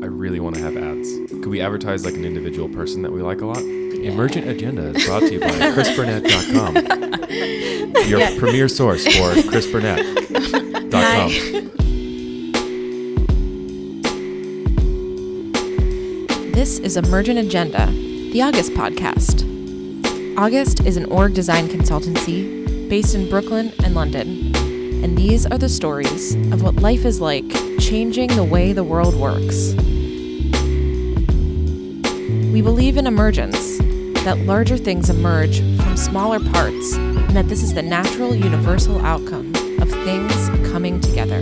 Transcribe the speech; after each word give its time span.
I 0.00 0.06
really 0.06 0.38
want 0.40 0.54
to 0.56 0.62
have 0.62 0.76
ads. 0.76 1.08
Could 1.28 1.46
we 1.48 1.60
advertise 1.60 2.04
like 2.04 2.14
an 2.14 2.24
individual 2.24 2.68
person 2.68 3.02
that 3.02 3.10
we 3.10 3.20
like 3.22 3.40
a 3.40 3.46
lot? 3.46 3.58
Emergent 3.58 4.48
Agenda 4.48 4.92
is 4.96 5.04
brought 5.06 5.20
to 5.20 5.32
you 5.32 5.40
by 5.40 5.48
KrysBurnette.com, 5.50 6.76
your 8.08 8.20
Yeah. 8.20 8.38
premier 8.38 8.68
source 8.68 9.04
for 9.04 9.10
KrysBurnette.com. 9.50 10.92
Hi. 10.92 11.64
This 16.52 16.78
is 16.80 16.96
Emergent 16.96 17.38
Agenda, 17.38 17.86
the 18.32 18.42
August 18.42 18.72
podcast. 18.72 19.44
August 20.38 20.80
is 20.86 20.96
an 20.96 21.04
org 21.06 21.34
design 21.34 21.68
consultancy 21.68 22.88
based 22.88 23.14
in 23.14 23.28
Brooklyn 23.30 23.72
and 23.84 23.94
London, 23.94 24.47
and 25.02 25.16
these 25.16 25.46
are 25.46 25.58
the 25.58 25.68
stories 25.68 26.34
of 26.52 26.62
what 26.62 26.76
life 26.76 27.04
is 27.04 27.20
like 27.20 27.48
changing 27.78 28.28
the 28.28 28.44
way 28.44 28.72
the 28.72 28.84
world 28.84 29.14
works. 29.14 29.74
We 32.52 32.62
believe 32.62 32.96
in 32.96 33.06
emergence, 33.06 33.78
that 34.24 34.38
larger 34.46 34.76
things 34.76 35.08
emerge 35.08 35.60
from 35.60 35.96
smaller 35.96 36.40
parts, 36.40 36.94
and 36.96 37.30
that 37.30 37.48
this 37.48 37.62
is 37.62 37.74
the 37.74 37.82
natural 37.82 38.34
universal 38.34 38.98
outcome 39.04 39.54
of 39.80 39.90
things 39.90 40.48
coming 40.70 41.00
together. 41.00 41.40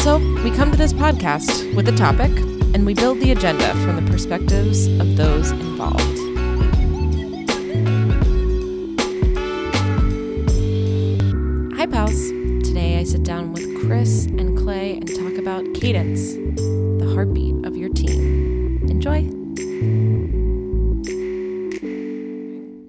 So, 0.00 0.18
we 0.42 0.50
come 0.50 0.70
to 0.72 0.76
this 0.76 0.92
podcast 0.92 1.74
with 1.76 1.88
a 1.88 1.92
topic, 1.92 2.32
and 2.74 2.84
we 2.84 2.94
build 2.94 3.20
the 3.20 3.30
agenda 3.30 3.72
from 3.84 4.04
the 4.04 4.10
perspectives 4.10 4.86
of 4.86 5.16
those 5.16 5.52
involved. 5.52 6.21
Today 12.72 12.96
I 12.96 13.04
sit 13.04 13.22
down 13.22 13.52
with 13.52 13.64
Krys 13.82 14.24
and 14.40 14.56
Clay 14.56 14.96
and 14.96 15.06
talk 15.06 15.34
about 15.34 15.74
cadence, 15.74 16.32
the 16.32 17.12
heartbeat 17.12 17.66
of 17.66 17.76
your 17.76 17.90
team. 17.90 18.88
Enjoy. 18.88 19.28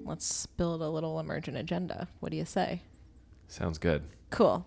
Let's 0.08 0.46
build 0.46 0.80
a 0.80 0.88
little 0.88 1.20
emergent 1.20 1.58
agenda. 1.58 2.08
What 2.20 2.30
do 2.30 2.38
you 2.38 2.46
say? 2.46 2.80
Sounds 3.48 3.76
good. 3.76 4.04
Cool. 4.30 4.66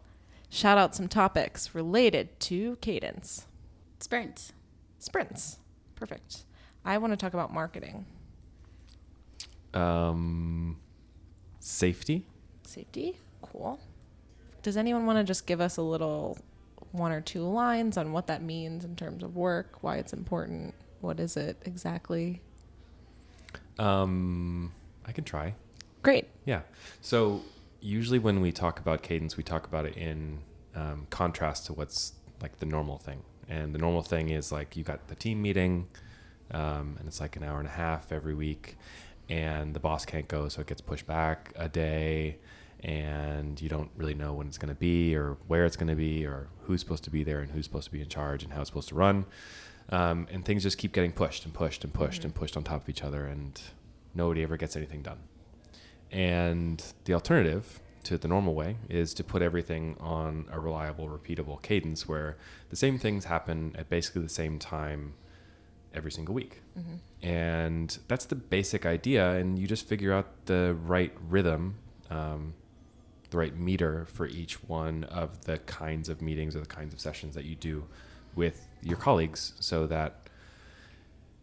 Shout 0.52 0.78
out 0.78 0.94
some 0.94 1.08
topics 1.08 1.74
related 1.74 2.40
to 2.42 2.76
cadence. 2.76 3.48
Sprints. 4.00 4.54
Sprints. 5.00 5.58
Perfect. 5.96 6.46
I 6.86 7.00
want 7.00 7.14
to 7.14 7.18
talk 7.18 7.34
about 7.34 7.52
marketing. 7.52 8.06
Um, 9.74 10.78
safety. 11.60 12.28
Safety. 12.68 13.18
Cool. 13.42 13.80
Does 14.68 14.76
anyone 14.76 15.06
want 15.06 15.18
to 15.18 15.24
just 15.24 15.46
give 15.46 15.62
us 15.62 15.78
a 15.78 15.82
little 15.82 16.38
one 16.92 17.14
or 17.14 17.22
two 17.22 17.42
lines 17.42 17.96
on 17.96 18.12
what 18.12 18.28
that 18.28 18.42
means 18.42 18.84
in 18.84 18.98
terms 18.98 19.24
of 19.24 19.38
work, 19.38 19.78
why 19.80 19.96
it's 19.96 20.12
important? 20.12 20.76
What 21.00 21.22
is 21.22 21.38
it 21.38 21.56
exactly? 21.64 22.42
Um, 23.80 24.74
I 25.06 25.14
can 25.14 25.24
try. 25.24 25.54
Great. 26.04 26.28
Yeah. 26.44 26.64
So 27.00 27.44
usually 27.80 28.20
when 28.20 28.42
we 28.42 28.52
talk 28.52 28.82
about 28.82 29.04
cadence, 29.04 29.38
we 29.38 29.44
talk 29.44 29.66
about 29.68 29.86
it 29.86 29.96
in 29.96 30.40
um, 30.76 31.08
contrast 31.10 31.68
to 31.68 31.74
what's 31.74 32.16
like 32.42 32.58
the 32.58 32.66
normal 32.66 32.98
thing. 32.98 33.22
And 33.48 33.74
the 33.74 33.80
normal 33.80 34.02
thing 34.02 34.32
is 34.32 34.52
like 34.52 34.76
you 34.76 34.84
got 34.84 35.08
the 35.08 35.16
team 35.16 35.42
meeting, 35.42 35.88
um, 36.52 36.98
and 37.00 37.08
it's 37.08 37.22
like 37.22 37.38
an 37.38 37.44
hour 37.44 37.60
and 37.60 37.70
a 37.70 37.72
half 37.72 38.12
every 38.12 38.36
week, 38.36 38.76
and 39.30 39.74
the 39.74 39.80
boss 39.80 40.04
can't 40.06 40.28
go, 40.28 40.50
so 40.50 40.60
it 40.60 40.68
gets 40.68 40.82
pushed 40.82 41.08
back 41.08 41.54
a 41.56 41.70
day, 41.70 42.40
and 42.84 43.62
you 43.62 43.70
don't 43.70 43.90
really 43.96 44.14
know 44.14 44.34
when 44.34 44.48
it's 44.48 44.58
going 44.58 44.74
to 44.74 44.80
be, 44.80 45.16
or 45.16 45.38
where 45.48 45.66
it's 45.66 45.76
going 45.76 45.90
to 45.90 45.96
be, 45.96 46.26
or 46.26 46.48
who's 46.64 46.80
supposed 46.80 47.04
to 47.06 47.10
be 47.10 47.24
there, 47.24 47.40
and 47.40 47.52
who's 47.52 47.66
supposed 47.66 47.86
to 47.86 47.92
be 47.92 48.02
in 48.02 48.10
charge, 48.10 48.44
and 48.44 48.54
how 48.54 48.62
it's 48.62 48.70
supposed 48.70 48.90
to 48.90 48.96
run. 48.96 49.26
Um, 49.90 50.28
and 50.32 50.44
things 50.44 50.64
just 50.64 50.78
keep 50.78 50.92
getting 50.92 51.12
pushed 51.12 51.46
and 51.46 51.54
pushed 51.54 51.84
and 51.84 51.94
pushed 51.94 52.24
and 52.24 52.36
pushed 52.36 52.58
on 52.58 52.64
top 52.64 52.84
of 52.84 52.90
each 52.90 53.04
other, 53.04 53.26
and 53.26 53.60
nobody 54.14 54.44
ever 54.44 54.58
gets 54.58 54.76
anything 54.76 55.02
done. 55.02 55.20
And 56.12 56.84
the 57.06 57.14
alternative 57.14 57.80
to 58.04 58.18
the 58.18 58.28
normal 58.28 58.54
way 58.54 58.78
is 58.90 59.14
to 59.16 59.24
put 59.24 59.42
everything 59.42 59.98
on 60.00 60.46
a 60.52 60.60
reliable, 60.60 61.10
repeatable 61.10 61.62
cadence 61.62 62.08
where 62.08 62.38
the 62.70 62.76
same 62.76 62.98
things 62.98 63.26
happen 63.26 63.76
at 63.78 63.90
basically 63.90 64.22
the 64.22 64.30
same 64.30 64.60
time 64.60 65.14
every 65.94 66.12
single 66.12 66.34
week. 66.34 66.62
And 67.22 67.98
that's 68.08 68.26
the 68.26 68.36
basic 68.36 68.86
idea. 68.86 69.32
And 69.32 69.60
you 69.60 69.68
just 69.68 69.88
figure 69.88 70.14
out 70.14 70.46
the 70.46 70.78
right 70.86 71.12
rhythm, 71.28 71.76
um, 72.10 72.54
the 73.30 73.38
right 73.38 73.58
meter 73.58 74.06
for 74.06 74.26
each 74.28 74.64
one 74.64 75.04
of 75.06 75.46
the 75.46 75.58
kinds 75.60 76.10
of 76.10 76.22
meetings 76.22 76.56
or 76.56 76.60
the 76.60 76.66
kinds 76.66 76.94
of 76.94 77.00
sessions 77.00 77.36
that 77.36 77.46
you 77.46 77.56
do 77.56 77.86
with 78.36 78.68
your 78.82 78.98
colleagues 78.98 79.54
so 79.60 79.86
that 79.88 80.30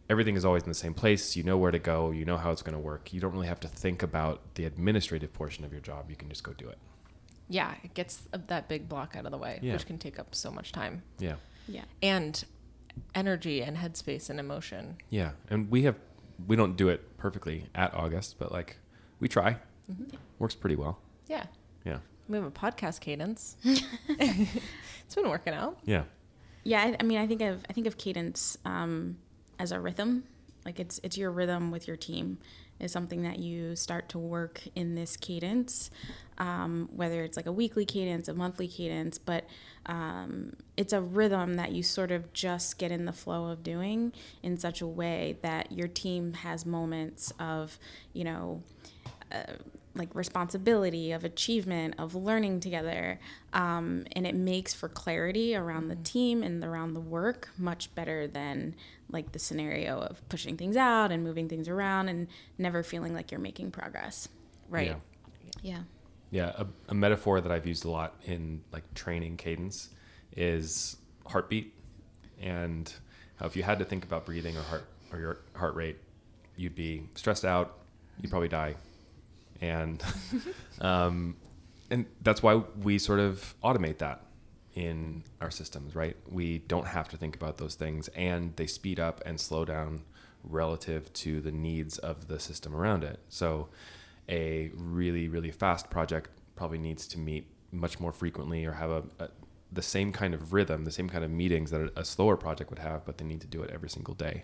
everything 0.09 0.35
is 0.35 0.45
always 0.45 0.63
in 0.63 0.69
the 0.69 0.75
same 0.75 0.93
place. 0.93 1.35
You 1.35 1.43
know 1.43 1.57
where 1.57 1.71
to 1.71 1.79
go. 1.79 2.11
You 2.11 2.25
know 2.25 2.37
how 2.37 2.51
it's 2.51 2.61
going 2.61 2.73
to 2.73 2.79
work. 2.79 3.13
You 3.13 3.19
don't 3.19 3.31
really 3.33 3.47
have 3.47 3.59
to 3.61 3.67
think 3.67 4.01
about 4.03 4.55
the 4.55 4.65
administrative 4.65 5.33
portion 5.33 5.65
of 5.65 5.71
your 5.71 5.81
job. 5.81 6.09
You 6.09 6.15
can 6.15 6.29
just 6.29 6.43
go 6.43 6.53
do 6.53 6.67
it. 6.69 6.77
Yeah, 7.49 7.75
it 7.83 7.93
gets 7.93 8.23
uh, 8.33 8.39
that 8.47 8.67
big 8.67 8.89
block 8.89 9.15
out 9.15 9.25
of 9.25 9.31
the 9.31 9.37
way, 9.37 9.59
Yeah. 9.61 9.73
which 9.73 9.85
can 9.85 9.97
take 9.99 10.17
up 10.17 10.33
so 10.33 10.49
much 10.51 10.71
time 10.71 11.03
Yeah. 11.19 11.35
Yeah. 11.67 11.83
and 12.01 12.43
energy 13.13 13.61
and 13.61 13.77
headspace 13.77 14.29
and 14.29 14.39
emotion. 14.39 14.97
Yeah. 15.09 15.31
And 15.49 15.69
we 15.69 15.83
have, 15.83 15.95
we 16.47 16.55
don't 16.55 16.75
do 16.75 16.89
it 16.89 17.17
perfectly 17.17 17.67
at 17.75 17.93
August, 17.93 18.37
but 18.39 18.51
like 18.51 18.77
we 19.19 19.27
try. 19.27 19.57
Works 20.39 20.55
pretty 20.55 20.75
well. 20.75 20.99
Yeah. 21.27 21.45
Yeah. 21.85 21.99
We 22.27 22.37
have 22.37 22.45
a 22.45 22.51
podcast 22.51 22.99
cadence. 22.99 23.55
it's 23.63 25.15
been 25.15 25.29
working 25.29 25.53
out. 25.53 25.79
Yeah. 25.85 26.03
Yeah, 26.63 26.81
I, 26.81 26.97
I 26.99 27.03
mean, 27.03 27.19
I 27.19 27.27
think 27.27 27.41
of 27.41 27.63
I 27.69 27.73
think 27.73 27.85
of 27.85 27.97
cadence 27.97 28.57
um, 28.65 29.17
as 29.59 29.71
a 29.71 29.79
rhythm. 29.79 30.23
Like 30.65 30.79
it's 30.79 30.99
it's 31.03 31.17
your 31.17 31.29
rhythm 31.29 31.69
with 31.69 31.87
your 31.87 31.95
team 31.95 32.39
is 32.79 32.91
something 32.91 33.21
that 33.23 33.39
you 33.39 33.75
start 33.75 34.09
to 34.09 34.19
work 34.19 34.61
in 34.75 34.95
this 34.95 35.15
cadence, 35.15 35.89
um, 36.37 36.89
whether 36.93 37.23
it's 37.23 37.37
like 37.37 37.45
a 37.45 37.51
weekly 37.51 37.85
cadence, 37.85 38.27
a 38.27 38.33
monthly 38.33 38.67
cadence, 38.67 39.17
but 39.17 39.45
um, 39.85 40.53
it's 40.75 40.91
a 40.91 41.01
rhythm 41.01 41.55
that 41.55 41.71
you 41.71 41.81
sort 41.81 42.11
of 42.11 42.33
just 42.33 42.77
get 42.77 42.91
in 42.91 43.05
the 43.05 43.13
flow 43.13 43.49
of 43.49 43.63
doing 43.63 44.11
in 44.43 44.57
such 44.57 44.81
a 44.81 44.87
way 44.87 45.37
that 45.41 45.71
your 45.71 45.87
team 45.87 46.33
has 46.33 46.65
moments 46.65 47.31
of, 47.39 47.79
you 48.11 48.25
know, 48.25 48.61
like 49.95 50.13
responsibility 50.13 51.11
of 51.11 51.23
achievement 51.23 51.95
of 51.97 52.13
learning 52.13 52.59
together 52.59 53.19
um, 53.53 54.05
and 54.11 54.27
it 54.27 54.35
makes 54.35 54.73
for 54.73 54.89
clarity 54.89 55.55
around 55.55 55.87
the 55.87 55.95
team 55.95 56.43
and 56.43 56.63
around 56.63 56.93
the 56.93 56.99
work 56.99 57.49
much 57.57 57.93
better 57.95 58.27
than 58.27 58.75
like 59.09 59.31
the 59.31 59.39
scenario 59.39 59.99
of 59.99 60.27
pushing 60.29 60.57
things 60.57 60.75
out 60.75 61.11
and 61.11 61.23
moving 61.23 61.47
things 61.47 61.67
around 61.67 62.09
and 62.09 62.27
never 62.57 62.83
feeling 62.83 63.13
like 63.13 63.31
you're 63.31 63.39
making 63.39 63.71
progress. 63.71 64.27
Right. 64.69 64.87
Yeah. 64.87 64.95
yeah. 65.61 65.79
Yeah, 66.31 66.51
a, 66.57 66.65
a 66.89 66.93
metaphor 66.93 67.39
that 67.39 67.51
I've 67.51 67.65
used 67.65 67.85
a 67.85 67.89
lot 67.89 68.15
in 68.23 68.61
like 68.73 68.93
training 68.93 69.37
cadence 69.37 69.89
is 70.35 70.97
heartbeat, 71.25 71.73
and 72.41 72.91
how 73.37 73.45
if 73.45 73.55
you 73.55 73.63
had 73.63 73.79
to 73.79 73.85
think 73.85 74.03
about 74.03 74.25
breathing 74.25 74.57
or 74.57 74.61
heart 74.63 74.85
or 75.13 75.19
your 75.19 75.37
heart 75.55 75.75
rate, 75.75 75.97
you'd 76.57 76.75
be 76.75 77.03
stressed 77.13 77.45
out, 77.45 77.77
you'd 78.19 78.31
probably 78.31 78.49
die, 78.49 78.75
and 79.61 80.03
um, 80.81 81.35
and 81.89 82.05
that's 82.21 82.41
why 82.41 82.55
we 82.81 82.97
sort 82.97 83.19
of 83.19 83.55
automate 83.63 83.99
that 83.99 84.21
in 84.73 85.23
our 85.39 85.51
systems, 85.51 85.95
right? 85.95 86.17
We 86.29 86.59
don't 86.59 86.87
have 86.87 87.07
to 87.09 87.17
think 87.17 87.35
about 87.35 87.57
those 87.57 87.75
things, 87.75 88.09
and 88.09 88.55
they 88.55 88.67
speed 88.67 88.99
up 88.99 89.21
and 89.25 89.39
slow 89.39 89.63
down 89.63 90.01
relative 90.43 91.11
to 91.13 91.39
the 91.41 91.51
needs 91.51 91.97
of 91.97 92.27
the 92.27 92.39
system 92.39 92.75
around 92.75 93.03
it. 93.03 93.19
So, 93.29 93.69
a 94.27 94.71
really 94.75 95.27
really 95.27 95.51
fast 95.51 95.89
project 95.89 96.29
probably 96.55 96.79
needs 96.79 97.05
to 97.07 97.19
meet 97.19 97.47
much 97.71 97.99
more 97.99 98.11
frequently 98.11 98.65
or 98.65 98.73
have 98.73 98.89
a, 98.89 99.03
a 99.19 99.29
the 99.71 99.81
same 99.81 100.11
kind 100.11 100.33
of 100.33 100.53
rhythm, 100.53 100.85
the 100.85 100.91
same 100.91 101.09
kind 101.09 101.23
of 101.23 101.29
meetings 101.31 101.71
that 101.71 101.81
a, 101.81 101.99
a 101.99 102.05
slower 102.05 102.37
project 102.37 102.69
would 102.69 102.79
have, 102.79 103.05
but 103.05 103.17
they 103.17 103.25
need 103.25 103.41
to 103.41 103.47
do 103.47 103.61
it 103.61 103.69
every 103.71 103.89
single 103.89 104.13
day, 104.13 104.43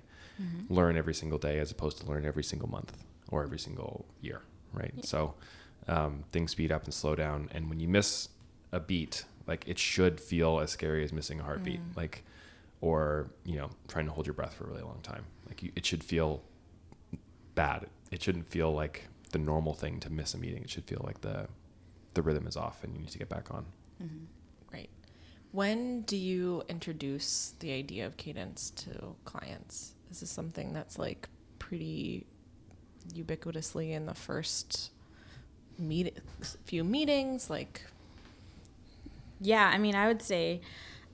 learn 0.69 0.98
every 0.98 1.14
single 1.14 1.38
day 1.38 1.60
as 1.60 1.72
opposed 1.72 1.98
to 2.00 2.06
learn 2.06 2.25
every 2.25 2.44
single 2.44 2.69
month 2.69 2.94
or 3.30 3.44
every 3.44 3.60
single 3.60 4.06
year, 4.22 4.42
right? 4.73 4.94
So 5.03 5.33
um, 5.88 6.23
things 6.31 6.51
speed 6.51 6.71
up 6.71 6.85
and 6.85 6.94
slow 6.94 7.15
down, 7.15 7.50
and 7.53 7.69
when 7.69 7.79
you 7.79 7.88
miss 7.88 8.29
a 8.71 8.79
beat, 8.79 9.25
like 9.47 9.68
it 9.68 9.79
should 9.79 10.19
feel 10.19 10.59
as 10.59 10.71
scary 10.71 11.03
as 11.03 11.12
missing 11.12 11.39
a 11.39 11.44
heartbeat, 11.44 11.79
like 11.95 12.23
or 12.81 13.29
you 13.45 13.56
know 13.56 13.69
trying 13.88 14.06
to 14.06 14.12
hold 14.12 14.25
your 14.25 14.33
breath 14.33 14.53
for 14.53 14.65
a 14.65 14.68
really 14.68 14.83
long 14.83 15.00
time. 15.03 15.25
Like 15.47 15.63
you, 15.63 15.71
it 15.75 15.85
should 15.85 16.03
feel 16.03 16.41
bad. 17.56 17.88
It 18.12 18.21
shouldn't 18.21 18.47
feel 18.50 18.71
like 18.73 19.07
the 19.31 19.39
normal 19.39 19.73
thing 19.73 20.00
to 20.01 20.09
miss 20.12 20.33
a 20.33 20.38
meeting. 20.38 20.63
It 20.63 20.69
should 20.69 20.85
feel 20.85 21.01
like 21.03 21.21
the 21.21 21.47
the 22.13 22.21
rhythm 22.21 22.47
is 22.47 22.57
off 22.57 22.83
and 22.83 22.94
you 22.94 23.00
need 23.00 23.09
to 23.09 23.19
get 23.19 23.29
back 23.29 23.51
on. 23.51 23.65
Right. 24.71 24.89
When 25.51 26.01
do 26.01 26.18
you 26.18 26.63
introduce 26.69 27.53
the 27.59 27.71
idea 27.71 28.06
of 28.06 28.18
cadence 28.18 28.69
to 28.71 29.15
clients? 29.25 29.94
Is 30.09 30.21
this 30.21 30.29
something 30.29 30.73
that's 30.73 30.97
like 30.97 31.27
pretty 31.59 32.25
ubiquitously 33.13 33.92
in 33.92 34.06
the 34.06 34.13
first 34.13 34.92
meet 35.77 36.18
few 36.65 36.83
meetings? 36.83 37.50
Like, 37.50 37.81
Yeah, 39.39 39.69
I 39.74 39.77
mean, 39.77 39.95
I 39.95 40.07
would 40.07 40.21
say 40.21 40.62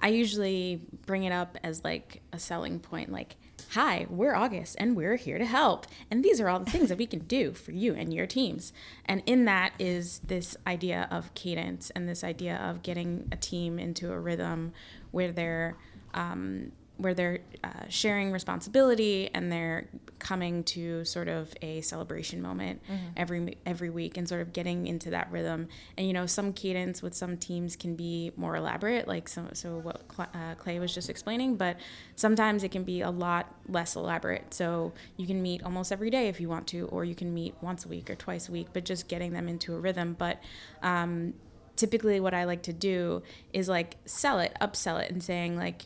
I 0.01 0.10
usually 0.10 0.81
bring 1.06 1.24
it 1.24 1.31
up 1.31 1.57
as 1.63 1.84
like 1.84 2.22
a 2.31 2.39
selling 2.39 2.80
point, 2.80 3.12
like, 3.12 3.36
hi, 3.69 4.06
we're 4.10 4.36
August 4.36 4.75
and 4.80 4.95
we're 4.95 5.16
here 5.16 5.38
to 5.38 5.45
help. 5.45 5.88
And 6.10 6.24
these 6.24 6.39
are 6.39 6.48
all 6.50 6.60
the 6.60 6.72
things 6.72 6.89
that 6.89 6.98
we 6.98 7.07
can 7.07 7.19
do 7.19 7.54
for 7.54 7.72
you 7.72 7.94
and 7.94 8.13
your 8.13 8.28
teams. 8.28 8.74
And 9.06 9.24
in 9.25 9.45
that 9.45 9.74
is 9.80 10.19
this 10.19 10.56
idea 10.66 11.07
of 11.12 11.33
cadence 11.33 11.90
and 11.92 12.07
this 12.07 12.24
idea 12.24 12.56
of 12.57 12.83
getting 12.83 13.28
a 13.31 13.36
team 13.36 13.80
into 13.80 14.12
a 14.12 14.19
rhythm 14.19 14.74
where 15.12 15.31
they're 15.31 15.78
um, 16.13 16.72
where 16.98 17.14
they're 17.14 17.40
uh, 17.64 17.70
sharing 17.90 18.32
responsibility 18.32 19.30
and 19.34 19.52
they're 19.52 19.88
coming 20.20 20.64
to 20.64 21.06
sort 21.06 21.28
of 21.28 21.54
a 21.62 21.80
celebration 21.82 22.42
moment 22.42 22.82
mm-hmm. 22.84 23.06
every 23.16 23.58
every 23.66 23.90
week 23.90 24.18
and 24.18 24.28
sort 24.28 24.42
of 24.42 24.52
getting 24.52 24.88
into 24.88 25.12
that 25.12 25.32
rhythm. 25.32 25.68
And 25.98 26.08
you 26.08 26.14
know, 26.14 26.26
some 26.26 26.54
cadence 26.54 27.02
with 27.02 27.14
some 27.14 27.38
teams 27.38 27.76
can 27.76 27.96
be 27.96 28.32
more 28.36 28.56
elaborate, 28.56 29.08
like 29.08 29.28
so, 29.28 29.48
so 29.54 29.80
what 29.80 30.02
uh, 30.20 30.56
Clay 30.56 30.80
was 30.80 30.94
just 30.94 31.10
explaining. 31.10 31.56
But 31.56 31.78
sometimes 32.16 32.64
it 32.64 32.70
can 32.70 32.84
be 32.84 33.02
a 33.02 33.12
lot 33.12 33.54
less 33.68 33.96
elaborate. 33.96 34.54
So 34.54 34.94
you 35.18 35.28
can 35.28 35.42
meet 35.42 35.64
almost 35.64 35.92
every 35.92 36.10
day 36.10 36.28
if 36.28 36.40
you 36.42 36.50
want 36.50 36.68
to, 36.68 36.88
or 36.88 37.06
you 37.06 37.16
can 37.16 37.34
meet 37.34 37.54
once 37.62 37.86
a 37.86 37.88
week 37.88 38.10
or 38.10 38.16
twice 38.16 38.50
a 38.50 38.52
week. 38.52 38.68
But 38.74 38.86
just 38.86 39.08
getting 39.08 39.34
them 39.34 39.48
into 39.48 39.76
a 39.76 39.80
rhythm. 39.80 40.16
But 40.18 40.42
um, 40.82 41.36
typically, 41.76 42.20
what 42.20 42.34
I 42.34 42.46
like 42.46 42.64
to 42.64 42.74
do 42.74 43.22
is 43.54 43.70
like 43.70 43.98
sell 44.06 44.40
it, 44.40 44.56
upsell 44.60 45.02
it, 45.02 45.12
and 45.12 45.24
saying 45.24 45.58
like 45.58 45.84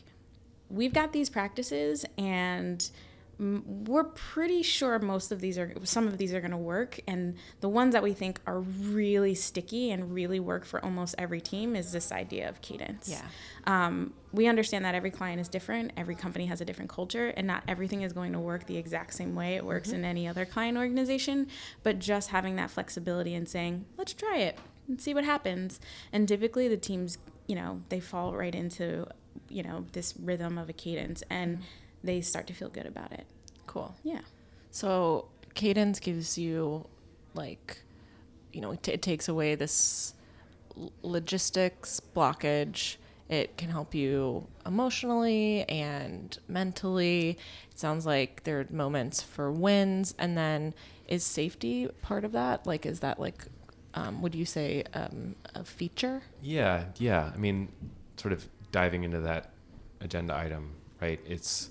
we've 0.72 0.92
got 0.92 1.12
these 1.12 1.28
practices 1.28 2.04
and 2.18 2.90
we're 3.38 4.04
pretty 4.04 4.62
sure 4.62 4.98
most 5.00 5.32
of 5.32 5.40
these 5.40 5.58
are 5.58 5.72
some 5.82 6.06
of 6.06 6.16
these 6.16 6.32
are 6.32 6.40
going 6.40 6.52
to 6.52 6.56
work. 6.56 7.00
And 7.08 7.34
the 7.60 7.68
ones 7.68 7.92
that 7.92 8.02
we 8.02 8.12
think 8.12 8.40
are 8.46 8.60
really 8.60 9.34
sticky 9.34 9.90
and 9.90 10.14
really 10.14 10.38
work 10.38 10.64
for 10.64 10.84
almost 10.84 11.16
every 11.18 11.40
team 11.40 11.74
is 11.74 11.90
this 11.90 12.12
idea 12.12 12.48
of 12.48 12.60
cadence. 12.60 13.08
Yeah. 13.08 13.22
Um, 13.66 14.12
we 14.32 14.46
understand 14.46 14.84
that 14.84 14.94
every 14.94 15.10
client 15.10 15.40
is 15.40 15.48
different 15.48 15.92
every 15.96 16.14
company 16.14 16.46
has 16.46 16.60
a 16.60 16.64
different 16.64 16.90
culture 16.90 17.28
and 17.36 17.46
not 17.46 17.64
everything 17.66 18.02
is 18.02 18.12
going 18.12 18.32
to 18.32 18.38
work 18.38 18.66
the 18.66 18.76
exact 18.76 19.14
same 19.14 19.34
way 19.34 19.56
it 19.56 19.64
works 19.64 19.88
mm-hmm. 19.88 19.98
in 19.98 20.04
any 20.04 20.28
other 20.28 20.44
client 20.44 20.78
organization. 20.78 21.48
But 21.82 21.98
just 21.98 22.30
having 22.30 22.56
that 22.56 22.70
flexibility 22.70 23.34
and 23.34 23.48
saying 23.48 23.86
let's 23.98 24.14
try 24.14 24.38
it 24.38 24.58
and 24.86 25.00
see 25.00 25.14
what 25.14 25.24
happens. 25.24 25.80
And 26.12 26.28
typically 26.28 26.68
the 26.68 26.76
teams 26.76 27.18
you 27.48 27.56
know 27.56 27.82
they 27.88 27.98
fall 27.98 28.34
right 28.36 28.54
into 28.54 29.06
you 29.48 29.62
know 29.62 29.86
this 29.92 30.14
rhythm 30.20 30.58
of 30.58 30.68
a 30.68 30.72
cadence 30.72 31.22
and 31.30 31.56
mm-hmm. 31.56 31.64
they 32.04 32.20
start 32.20 32.46
to 32.46 32.52
feel 32.52 32.68
good 32.68 32.86
about 32.86 33.12
it. 33.12 33.26
Cool. 33.66 33.94
Yeah. 34.02 34.20
So 34.70 35.28
cadence 35.54 36.00
gives 36.00 36.38
you 36.38 36.86
like 37.34 37.82
you 38.52 38.60
know 38.60 38.72
it, 38.72 38.82
t- 38.82 38.92
it 38.92 39.02
takes 39.02 39.28
away 39.28 39.54
this 39.54 40.14
logistics 41.02 42.00
blockage. 42.14 42.96
It 43.28 43.56
can 43.56 43.70
help 43.70 43.94
you 43.94 44.46
emotionally 44.66 45.62
and 45.68 46.36
mentally. 46.48 47.38
It 47.70 47.78
sounds 47.78 48.04
like 48.04 48.44
there 48.44 48.60
are 48.60 48.66
moments 48.70 49.22
for 49.22 49.50
wins. 49.50 50.14
And 50.18 50.36
then 50.36 50.74
is 51.08 51.24
safety 51.24 51.88
part 52.02 52.24
of 52.24 52.32
that? 52.32 52.66
Like 52.66 52.84
is 52.84 53.00
that 53.00 53.18
like 53.18 53.46
um, 53.94 54.22
would 54.22 54.34
you 54.34 54.44
say 54.44 54.84
um, 54.94 55.36
a 55.54 55.64
feature? 55.64 56.22
Yeah 56.42 56.84
yeah. 56.98 57.30
I 57.34 57.38
mean 57.38 57.68
sort 58.16 58.32
of 58.32 58.46
diving 58.72 59.04
into 59.04 59.20
that 59.20 59.50
agenda 60.00 60.36
item, 60.36 60.74
right? 61.00 61.20
It's 61.26 61.70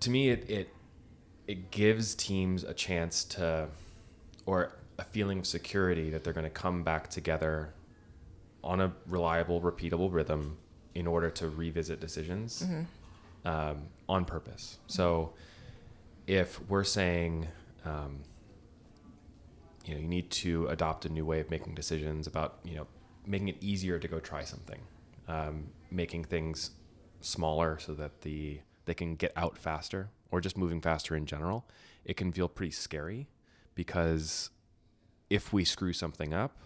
to 0.00 0.10
me 0.10 0.28
it 0.28 0.50
it 0.50 0.68
it 1.46 1.70
gives 1.70 2.14
teams 2.14 2.64
a 2.64 2.74
chance 2.74 3.24
to 3.24 3.68
or 4.46 4.72
a 4.98 5.04
feeling 5.04 5.38
of 5.38 5.46
security 5.46 6.10
that 6.10 6.22
they're 6.22 6.32
going 6.32 6.44
to 6.44 6.50
come 6.50 6.82
back 6.82 7.08
together 7.08 7.72
on 8.62 8.80
a 8.80 8.92
reliable, 9.06 9.60
repeatable 9.60 10.12
rhythm 10.12 10.56
in 10.94 11.06
order 11.06 11.30
to 11.30 11.48
revisit 11.48 12.00
decisions 12.00 12.62
mm-hmm. 12.62 13.48
um, 13.48 13.82
on 14.08 14.24
purpose. 14.24 14.78
So, 14.86 15.34
if 16.26 16.60
we're 16.68 16.84
saying, 16.84 17.48
um, 17.84 18.20
you 19.84 19.94
know, 19.94 20.00
you 20.00 20.08
need 20.08 20.30
to 20.30 20.66
adopt 20.68 21.04
a 21.04 21.08
new 21.08 21.26
way 21.26 21.40
of 21.40 21.50
making 21.50 21.74
decisions 21.74 22.26
about, 22.26 22.58
you 22.64 22.76
know, 22.76 22.86
making 23.26 23.48
it 23.48 23.56
easier 23.60 23.98
to 23.98 24.08
go 24.08 24.20
try 24.20 24.44
something, 24.44 24.80
um, 25.28 25.68
making 25.90 26.24
things 26.24 26.70
smaller 27.20 27.78
so 27.78 27.94
that 27.94 28.22
the 28.22 28.60
they 28.86 28.94
can 28.94 29.16
get 29.16 29.32
out 29.34 29.56
faster, 29.56 30.10
or 30.30 30.40
just 30.40 30.58
moving 30.58 30.80
faster 30.80 31.16
in 31.16 31.24
general. 31.26 31.64
It 32.04 32.16
can 32.16 32.32
feel 32.32 32.48
pretty 32.48 32.72
scary 32.72 33.28
because 33.74 34.50
if 35.30 35.52
we 35.52 35.64
screw 35.64 35.92
something 35.92 36.34
up 36.34 36.58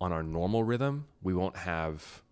on 0.00 0.12
our 0.12 0.22
normal 0.22 0.64
rhythm, 0.64 1.06
we 1.22 1.34
won't 1.34 1.56
have 1.56 2.22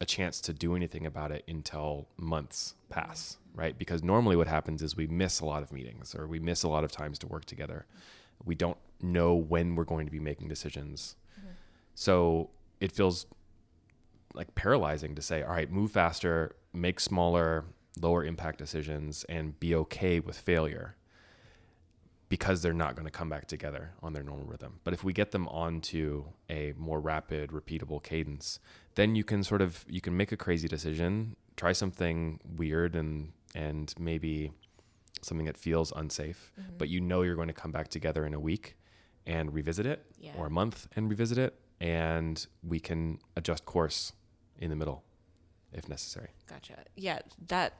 a 0.00 0.04
chance 0.04 0.40
to 0.40 0.52
do 0.52 0.76
anything 0.76 1.06
about 1.06 1.32
it 1.32 1.44
until 1.48 2.08
months 2.16 2.74
pass, 2.88 3.36
right? 3.54 3.76
Because 3.76 4.02
normally 4.02 4.36
what 4.36 4.46
happens 4.46 4.82
is 4.82 4.96
we 4.96 5.06
miss 5.06 5.40
a 5.40 5.44
lot 5.44 5.62
of 5.62 5.72
meetings 5.72 6.14
or 6.14 6.26
we 6.26 6.38
miss 6.38 6.62
a 6.62 6.68
lot 6.68 6.84
of 6.84 6.92
times 6.92 7.18
to 7.18 7.26
work 7.26 7.44
together. 7.44 7.86
We 8.44 8.54
don't 8.54 8.78
know 9.02 9.34
when 9.34 9.74
we're 9.74 9.84
going 9.84 10.06
to 10.06 10.12
be 10.12 10.20
making 10.20 10.48
decisions. 10.48 11.16
Mm-hmm. 11.38 11.50
So 11.94 12.50
it 12.80 12.92
feels 12.92 13.26
like 14.34 14.54
paralyzing 14.54 15.14
to 15.14 15.22
say, 15.22 15.42
all 15.42 15.50
right, 15.50 15.70
move 15.70 15.90
faster, 15.90 16.54
make 16.72 17.00
smaller, 17.00 17.64
lower 18.00 18.24
impact 18.24 18.58
decisions, 18.58 19.24
and 19.28 19.58
be 19.58 19.74
okay 19.74 20.20
with 20.20 20.38
failure 20.38 20.96
because 22.28 22.60
they're 22.60 22.74
not 22.74 22.94
going 22.94 23.06
to 23.06 23.10
come 23.10 23.28
back 23.28 23.46
together 23.46 23.92
on 24.02 24.12
their 24.12 24.22
normal 24.22 24.46
rhythm. 24.46 24.80
But 24.84 24.92
if 24.92 25.02
we 25.02 25.12
get 25.12 25.32
them 25.32 25.48
onto 25.48 26.24
a 26.50 26.74
more 26.76 27.00
rapid, 27.00 27.50
repeatable 27.50 28.02
cadence, 28.02 28.60
then 28.96 29.14
you 29.14 29.24
can 29.24 29.42
sort 29.42 29.62
of 29.62 29.84
you 29.88 30.00
can 30.00 30.16
make 30.16 30.30
a 30.30 30.36
crazy 30.36 30.68
decision, 30.68 31.36
try 31.56 31.72
something 31.72 32.40
weird 32.56 32.94
and 32.94 33.32
and 33.54 33.94
maybe 33.98 34.52
something 35.22 35.46
that 35.46 35.56
feels 35.56 35.92
unsafe, 35.96 36.52
mm-hmm. 36.60 36.76
but 36.76 36.88
you 36.88 37.00
know 37.00 37.22
you're 37.22 37.34
going 37.34 37.48
to 37.48 37.54
come 37.54 37.72
back 37.72 37.88
together 37.88 38.26
in 38.26 38.34
a 38.34 38.40
week 38.40 38.76
and 39.26 39.52
revisit 39.52 39.86
it 39.86 40.04
yeah. 40.20 40.32
or 40.36 40.46
a 40.46 40.50
month 40.50 40.86
and 40.94 41.10
revisit 41.10 41.38
it 41.38 41.58
and 41.80 42.46
we 42.62 42.80
can 42.80 43.18
adjust 43.36 43.64
course 43.64 44.12
in 44.58 44.70
the 44.70 44.76
middle 44.76 45.04
if 45.72 45.88
necessary. 45.88 46.28
Gotcha. 46.48 46.76
Yeah, 46.96 47.20
that 47.48 47.74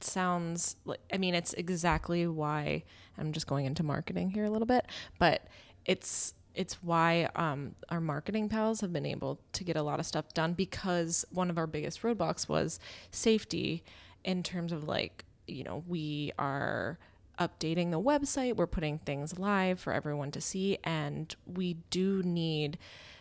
sounds 0.00 0.76
like 0.84 1.00
I 1.12 1.18
mean 1.18 1.34
it's 1.34 1.54
exactly 1.54 2.26
why 2.26 2.84
I'm 3.16 3.32
just 3.32 3.46
going 3.46 3.64
into 3.66 3.82
marketing 3.82 4.30
here 4.30 4.44
a 4.44 4.50
little 4.50 4.66
bit, 4.66 4.86
but 5.18 5.46
it's 5.84 6.34
it's 6.54 6.74
why 6.82 7.28
um, 7.34 7.74
our 7.88 8.00
marketing 8.00 8.48
pals 8.48 8.80
have 8.80 8.92
been 8.92 9.06
able 9.06 9.40
to 9.52 9.64
get 9.64 9.76
a 9.76 9.82
lot 9.82 9.98
of 9.98 10.06
stuff 10.06 10.32
done 10.34 10.52
because 10.52 11.24
one 11.30 11.50
of 11.50 11.58
our 11.58 11.66
biggest 11.66 12.02
roadblocks 12.02 12.48
was 12.48 12.78
safety 13.10 13.82
in 14.24 14.42
terms 14.42 14.72
of 14.72 14.84
like 14.84 15.24
you 15.46 15.64
know 15.64 15.82
we 15.86 16.32
are 16.38 16.98
updating 17.40 17.90
the 17.90 18.00
website 18.00 18.56
we're 18.56 18.66
putting 18.66 18.98
things 19.00 19.36
live 19.38 19.80
for 19.80 19.92
everyone 19.92 20.30
to 20.30 20.40
see 20.40 20.78
and 20.84 21.34
we 21.44 21.74
do 21.90 22.22
need 22.22 22.78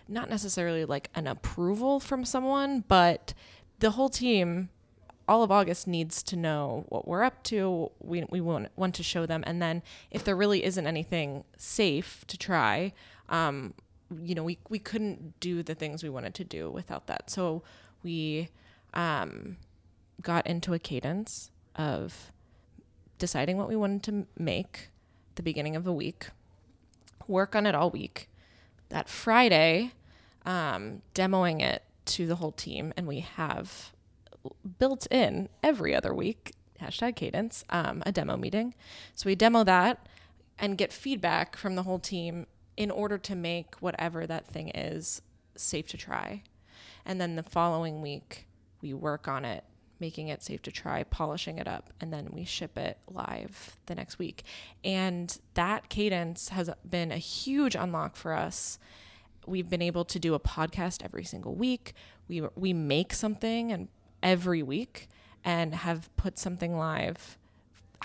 not 0.08 0.30
necessarily 0.30 0.86
like 0.86 1.10
an 1.16 1.28
approval 1.28 2.00
from 2.00 2.26
someone, 2.26 2.84
but 2.88 3.34
the 3.80 3.92
whole 3.92 4.10
team 4.10 4.70
all 5.28 5.42
of 5.42 5.52
August 5.52 5.88
needs 5.88 6.22
to 6.24 6.36
know 6.36 6.86
what 6.90 7.08
we're 7.08 7.24
up 7.24 7.44
to. 7.44 7.92
We, 8.00 8.26
we 8.30 8.42
want, 8.42 8.70
want 8.76 8.96
to 8.96 9.04
show 9.04 9.26
them. 9.26 9.44
And 9.48 9.62
then 9.62 9.82
if 10.12 10.24
there 10.24 10.36
really 10.36 10.64
isn't 10.64 10.86
anything 10.86 11.46
safe 11.58 12.26
to 12.28 12.38
try, 12.38 12.94
um, 13.30 13.74
you 14.22 14.36
know, 14.36 14.44
we, 14.44 14.58
we 14.70 14.80
couldn't 14.80 15.40
do 15.40 15.64
the 15.64 15.76
things 15.76 16.04
we 16.04 16.10
wanted 16.10 16.34
to 16.36 16.44
do 16.44 16.70
without 16.70 17.08
that. 17.08 17.30
So 17.30 17.64
we 18.04 18.50
um, 18.94 19.58
got 20.22 20.46
into 20.46 20.74
a 20.74 20.80
cadence 20.80 21.52
of 21.76 22.32
deciding 23.18 23.58
what 23.58 23.70
we 23.70 23.76
wanted 23.76 24.04
to 24.04 24.28
make 24.38 24.90
the 25.36 25.44
beginning 25.44 25.76
of 25.76 25.84
the 25.84 25.94
week, 25.94 26.28
work 27.28 27.56
on 27.56 27.66
it 27.66 27.74
all 27.74 27.90
week, 27.90 28.30
that 28.94 29.10
Friday, 29.10 29.92
um, 30.46 31.02
demoing 31.16 31.62
it 31.62 31.84
to 32.06 32.28
the 32.28 32.36
whole 32.36 32.52
team, 32.52 32.94
and 32.96 33.08
we 33.08 33.22
have 33.22 33.92
built 34.78 35.08
in 35.10 35.50
every 35.64 35.96
other 35.96 36.14
week 36.14 36.54
hashtag 36.80 37.16
cadence 37.16 37.64
um, 37.70 38.04
a 38.06 38.12
demo 38.12 38.38
meeting. 38.38 38.76
So 39.16 39.28
we 39.28 39.36
demo 39.36 39.64
that 39.64 40.08
and 40.60 40.78
get 40.78 40.94
feedback 40.94 41.58
from 41.58 41.76
the 41.76 41.84
whole 41.84 41.98
team 41.98 42.46
in 42.78 42.92
order 42.92 43.18
to 43.18 43.36
make 43.36 43.76
whatever 43.80 44.28
that 44.28 44.46
thing 44.46 44.70
is 44.70 45.22
safe 45.56 45.88
to 45.88 45.98
try. 45.98 46.44
And 47.06 47.20
then 47.20 47.36
the 47.36 47.44
following 47.44 48.02
week, 48.02 48.48
we 48.82 48.94
work 48.94 49.28
on 49.28 49.44
it, 49.44 49.64
making 50.04 50.28
it 50.28 50.44
safe 50.44 50.62
to 50.62 50.70
try, 50.70 51.02
polishing 51.02 51.60
it 51.60 51.66
up, 51.66 51.94
and 52.02 52.12
then 52.12 52.28
we 52.30 52.44
ship 52.44 52.78
it 52.78 52.98
live 53.10 53.78
the 53.86 53.96
next 53.96 54.20
week. 54.20 54.44
And 54.84 55.40
that 55.54 55.88
cadence 55.88 56.50
has 56.50 56.70
been 56.88 57.10
a 57.10 57.18
huge 57.18 57.74
unlock 57.74 58.18
for 58.18 58.34
us. 58.34 58.80
We've 59.48 59.70
been 59.70 59.82
able 59.82 60.04
to 60.04 60.20
do 60.20 60.34
a 60.34 60.42
podcast 60.42 61.06
every 61.06 61.24
single 61.24 61.56
week. 61.56 61.94
We 62.28 62.42
we 62.58 62.74
make 62.74 63.14
something 63.14 63.72
and 63.72 63.88
every 64.22 64.62
week 64.62 65.08
and 65.42 65.74
have 65.74 66.14
put 66.18 66.38
something 66.38 66.78
live. 66.78 67.38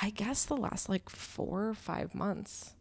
I 0.01 0.11
guess 0.11 0.45
the 0.45 0.57
last 0.57 0.89
like 0.89 1.11
4 1.11 1.67
or 1.71 1.75
5 1.75 2.15
months. 2.15 2.77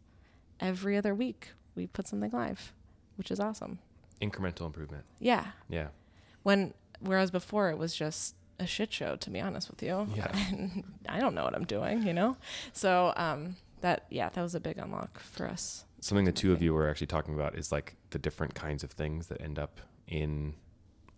Every 0.60 0.96
other 0.96 1.12
week 1.12 1.54
we 1.74 1.88
put 1.88 2.06
something 2.06 2.30
live, 2.30 2.72
which 3.16 3.32
is 3.32 3.40
awesome. 3.40 3.80
Incremental 4.22 4.66
improvement. 4.66 5.06
Yeah. 5.18 5.46
Yeah. 5.68 5.88
When 6.44 6.74
whereas 7.00 7.32
before 7.32 7.70
it 7.70 7.78
was 7.78 7.96
just 7.96 8.36
a 8.58 8.66
shit 8.66 8.92
show, 8.92 9.16
to 9.16 9.30
be 9.30 9.40
honest 9.40 9.70
with 9.70 9.82
you. 9.82 10.08
Yeah. 10.14 10.32
I 11.08 11.20
don't 11.20 11.34
know 11.34 11.44
what 11.44 11.54
I'm 11.54 11.64
doing, 11.64 12.02
you 12.02 12.12
know? 12.12 12.36
So, 12.72 13.12
um, 13.16 13.56
that, 13.80 14.06
yeah, 14.10 14.28
that 14.30 14.42
was 14.42 14.54
a 14.54 14.60
big 14.60 14.78
unlock 14.78 15.20
for 15.20 15.46
us. 15.46 15.84
Something 16.00 16.24
the 16.24 16.32
two 16.32 16.52
of 16.52 16.62
you 16.62 16.74
were 16.74 16.88
actually 16.88 17.06
talking 17.06 17.34
about 17.34 17.56
is 17.56 17.70
like 17.72 17.96
the 18.10 18.18
different 18.18 18.54
kinds 18.54 18.82
of 18.82 18.90
things 18.90 19.28
that 19.28 19.40
end 19.40 19.58
up 19.58 19.80
in 20.06 20.54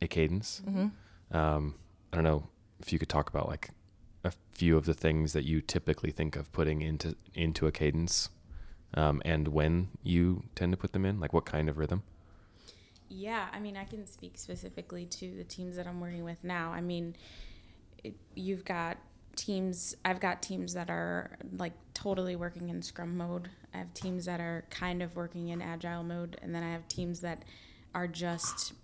a 0.03 0.09
cadence. 0.09 0.63
Mm-hmm. 0.67 1.37
Um, 1.37 1.75
I 2.13 2.17
don't 2.17 2.25
know 2.25 2.45
if 2.81 2.93
you 2.93 2.99
could 2.99 3.09
talk 3.09 3.29
about 3.29 3.49
like 3.49 3.71
a 4.25 4.33
few 4.53 4.77
of 4.77 4.87
the 4.87 4.95
things 4.95 5.33
that 5.33 5.45
you 5.45 5.61
typically 5.61 6.11
think 6.11 6.37
of 6.37 6.53
putting 6.53 6.83
into 6.83 7.17
into 7.35 7.67
a 7.67 7.73
cadence, 7.73 8.31
um, 8.95 9.23
and 9.25 9.49
when 9.49 9.89
you 10.03 10.45
tend 10.55 10.73
to 10.73 10.77
put 10.77 10.93
them 10.93 11.05
in, 11.05 11.21
like 11.21 11.33
what 11.33 11.45
kind 11.45 11.69
of 11.69 11.79
rhythm. 11.79 12.03
Yeah, 13.13 13.49
I 13.53 13.59
mean, 13.59 13.77
I 13.77 13.85
can 13.85 14.07
speak 14.07 14.39
specifically 14.39 15.05
to 15.07 15.37
the 15.37 15.43
teams 15.43 15.75
that 15.77 15.89
I'm 15.89 16.01
working 16.01 16.23
with 16.23 16.43
now. 16.45 16.71
I 16.71 16.81
mean, 16.81 17.17
it, 18.05 18.15
you've 18.37 18.65
got 18.65 18.99
teams, 19.35 19.97
I've 20.05 20.21
got 20.21 20.43
teams 20.43 20.75
that 20.75 20.91
are 20.91 21.37
like 21.59 21.73
totally 21.93 22.37
working 22.37 22.69
in 22.69 22.83
Scrum 22.83 23.17
mode. 23.17 23.51
I 23.75 23.79
have 23.79 23.93
teams 23.95 24.27
that 24.27 24.41
are 24.41 24.65
kind 24.71 25.03
of 25.03 25.17
working 25.17 25.49
in 25.49 25.61
Agile 25.61 26.05
mode. 26.05 26.39
And 26.41 26.55
then 26.55 26.63
I 26.63 26.71
have 26.71 26.87
teams 26.87 27.19
that 27.21 27.45
are 27.97 28.07
just, 28.07 28.75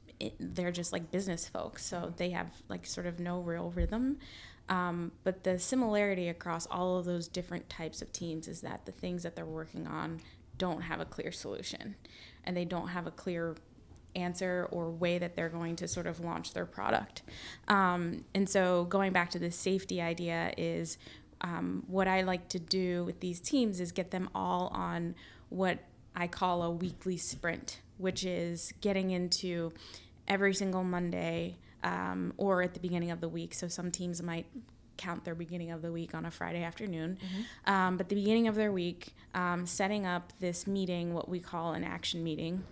they're 0.41 0.73
just 0.73 0.93
like 0.93 1.13
business 1.13 1.49
folks. 1.49 1.85
So 1.87 2.13
they 2.17 2.31
have 2.31 2.49
like 2.69 2.85
sort 2.85 3.07
of 3.07 3.21
no 3.21 3.39
real 3.39 3.71
rhythm. 3.71 4.19
Um, 4.69 5.13
but 5.23 5.45
the 5.45 5.57
similarity 5.61 6.29
across 6.29 6.67
all 6.67 6.99
of 6.99 7.05
those 7.05 7.29
different 7.29 7.71
types 7.71 8.03
of 8.03 8.13
teams 8.13 8.49
is 8.49 8.63
that 8.63 8.87
the 8.87 8.93
things 8.93 9.23
that 9.23 9.37
they're 9.37 9.47
working 9.47 9.87
on 9.87 10.21
don't 10.59 10.81
have 10.81 10.99
a 10.99 11.05
clear 11.05 11.31
solution 11.31 11.95
and 12.43 12.57
they 12.57 12.65
don't 12.65 12.89
have 12.89 13.07
a 13.07 13.13
clear 13.13 13.55
answer 14.17 14.69
or 14.73 14.91
way 14.91 15.19
that 15.19 15.37
they're 15.37 15.49
going 15.49 15.77
to 15.77 15.89
sort 15.89 16.07
of 16.07 16.21
launch 16.21 16.53
their 16.55 16.67
product. 16.67 17.23
Um, 17.69 18.25
and 18.35 18.49
so, 18.49 18.85
going 18.85 19.13
back 19.13 19.31
to 19.31 19.39
the 19.39 19.51
safety 19.51 20.01
idea, 20.01 20.53
is 20.57 20.99
um, 21.41 21.85
what 21.87 22.09
I 22.09 22.23
like 22.23 22.49
to 22.49 22.59
do 22.59 23.05
with 23.05 23.21
these 23.21 23.41
teams 23.41 23.81
is 23.81 23.93
get 23.93 24.11
them 24.11 24.29
all 24.35 24.69
on 24.69 25.15
what 25.51 25.79
I 26.15 26.27
call 26.27 26.63
a 26.63 26.71
weekly 26.71 27.19
sprint, 27.19 27.81
which 27.99 28.25
is 28.25 28.73
getting 28.81 29.11
into 29.11 29.73
every 30.27 30.55
single 30.55 30.83
Monday 30.83 31.59
um, 31.85 32.33
or 32.37 32.63
at 32.63 32.75
the 32.75 32.81
beginning 32.81 33.11
of 33.11 33.21
the 33.21 33.29
week. 33.29 33.55
So, 33.55 33.69
some 33.69 33.91
teams 33.91 34.23
might 34.23 34.47
count 34.97 35.25
their 35.25 35.35
beginning 35.35 35.71
of 35.71 35.83
the 35.83 35.93
week 35.93 36.15
on 36.15 36.25
a 36.25 36.31
Friday 36.31 36.63
afternoon. 36.63 37.19
Mm-hmm. 37.21 37.73
Um, 37.73 37.97
but 37.97 38.09
the 38.09 38.15
beginning 38.15 38.49
of 38.49 38.55
their 38.55 38.73
week, 38.73 39.15
um, 39.35 39.67
setting 39.67 40.07
up 40.07 40.33
this 40.41 40.67
meeting, 40.67 41.13
what 41.13 41.29
we 41.29 41.39
call 41.39 41.75
an 41.75 41.85
action 41.85 42.25
meeting, 42.25 42.65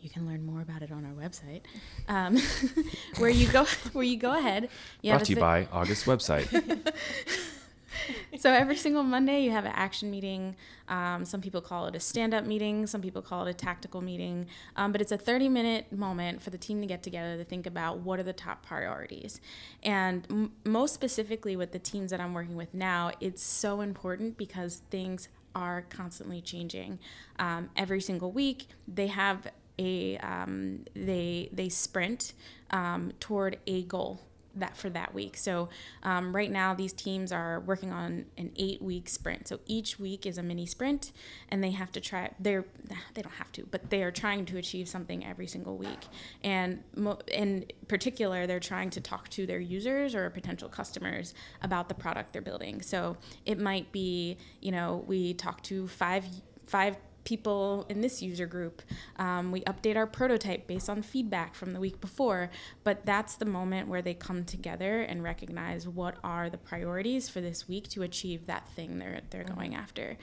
you 0.00 0.10
can 0.10 0.26
learn 0.26 0.44
more 0.44 0.60
about 0.60 0.82
it 0.82 0.90
on 0.90 1.04
our 1.04 1.12
website, 1.12 1.60
um, 2.08 2.38
where 3.18 3.30
you 3.30 3.50
go 3.50 3.64
where 3.92 4.04
you 4.04 4.16
go 4.16 4.36
ahead. 4.36 4.68
You 5.02 5.12
Brought 5.12 5.24
to 5.24 5.32
you 5.32 5.40
by 5.40 5.68
August 5.72 6.06
website. 6.06 6.48
so 8.38 8.50
every 8.50 8.76
single 8.76 9.02
Monday 9.02 9.42
you 9.42 9.50
have 9.50 9.64
an 9.64 9.72
action 9.74 10.10
meeting. 10.10 10.56
Um, 10.88 11.24
some 11.24 11.40
people 11.40 11.60
call 11.60 11.86
it 11.86 11.94
a 11.94 12.00
stand-up 12.00 12.44
meeting. 12.44 12.86
Some 12.86 13.00
people 13.02 13.22
call 13.22 13.46
it 13.46 13.50
a 13.50 13.54
tactical 13.54 14.00
meeting. 14.00 14.46
Um, 14.76 14.92
but 14.92 15.00
it's 15.00 15.12
a 15.12 15.18
30-minute 15.18 15.92
moment 15.92 16.42
for 16.42 16.50
the 16.50 16.58
team 16.58 16.80
to 16.80 16.86
get 16.86 17.02
together 17.02 17.36
to 17.36 17.44
think 17.44 17.66
about 17.66 17.98
what 17.98 18.18
are 18.18 18.24
the 18.24 18.32
top 18.32 18.64
priorities. 18.64 19.40
And 19.82 20.26
m- 20.30 20.52
most 20.64 20.94
specifically 20.94 21.56
with 21.56 21.72
the 21.72 21.78
teams 21.78 22.10
that 22.10 22.20
I'm 22.20 22.34
working 22.34 22.56
with 22.56 22.74
now, 22.74 23.12
it's 23.20 23.42
so 23.42 23.80
important 23.80 24.36
because 24.36 24.82
things 24.90 25.28
are 25.54 25.84
constantly 25.90 26.40
changing. 26.40 26.98
Um, 27.38 27.70
every 27.76 28.00
single 28.00 28.32
week, 28.32 28.66
they 28.86 29.08
have 29.08 29.46
a 29.80 30.18
um, 30.18 30.84
they 30.94 31.48
they 31.52 31.68
sprint 31.68 32.34
um, 32.70 33.12
toward 33.18 33.58
a 33.66 33.82
goal 33.82 34.20
that 34.56 34.76
for 34.76 34.90
that 34.90 35.14
week. 35.14 35.36
So 35.36 35.68
um, 36.02 36.34
right 36.34 36.50
now 36.50 36.74
these 36.74 36.92
teams 36.92 37.32
are 37.32 37.60
working 37.60 37.92
on 37.92 38.26
an 38.36 38.52
eight 38.56 38.82
week 38.82 39.08
sprint. 39.08 39.48
So 39.48 39.60
each 39.66 39.98
week 39.98 40.26
is 40.26 40.38
a 40.38 40.42
mini 40.42 40.66
sprint, 40.66 41.12
and 41.48 41.62
they 41.62 41.70
have 41.70 41.92
to 41.92 42.00
try. 42.00 42.30
They're 42.38 42.64
they 43.14 43.22
don't 43.22 43.34
have 43.34 43.52
to, 43.52 43.66
but 43.70 43.90
they 43.90 44.02
are 44.02 44.10
trying 44.10 44.44
to 44.46 44.58
achieve 44.58 44.88
something 44.88 45.24
every 45.24 45.46
single 45.46 45.76
week. 45.76 46.06
And 46.42 46.82
mo- 46.96 47.20
in 47.28 47.66
particular, 47.88 48.46
they're 48.46 48.60
trying 48.60 48.90
to 48.90 49.00
talk 49.00 49.28
to 49.30 49.46
their 49.46 49.60
users 49.60 50.14
or 50.14 50.28
potential 50.30 50.68
customers 50.68 51.34
about 51.62 51.88
the 51.88 51.94
product 51.94 52.32
they're 52.32 52.42
building. 52.42 52.82
So 52.82 53.16
it 53.46 53.58
might 53.58 53.92
be 53.92 54.36
you 54.60 54.72
know 54.72 55.04
we 55.06 55.34
talk 55.34 55.62
to 55.64 55.86
five 55.88 56.24
five 56.64 56.96
people 57.24 57.86
in 57.88 58.00
this 58.00 58.22
user 58.22 58.46
group. 58.46 58.82
Um, 59.16 59.52
we 59.52 59.60
update 59.62 59.96
our 59.96 60.06
prototype 60.06 60.66
based 60.66 60.88
on 60.88 61.02
feedback 61.02 61.54
from 61.54 61.72
the 61.72 61.80
week 61.80 62.00
before, 62.00 62.50
but 62.84 63.04
that's 63.04 63.36
the 63.36 63.44
moment 63.44 63.88
where 63.88 64.02
they 64.02 64.14
come 64.14 64.44
together 64.44 65.02
and 65.02 65.22
recognize 65.22 65.86
what 65.86 66.16
are 66.24 66.50
the 66.50 66.58
priorities 66.58 67.28
for 67.28 67.40
this 67.40 67.68
week 67.68 67.88
to 67.88 68.02
achieve 68.02 68.46
that 68.46 68.68
thing 68.68 68.98
they're 68.98 69.20
they're 69.30 69.44
mm-hmm. 69.44 69.54
going 69.54 69.74
after. 69.74 70.16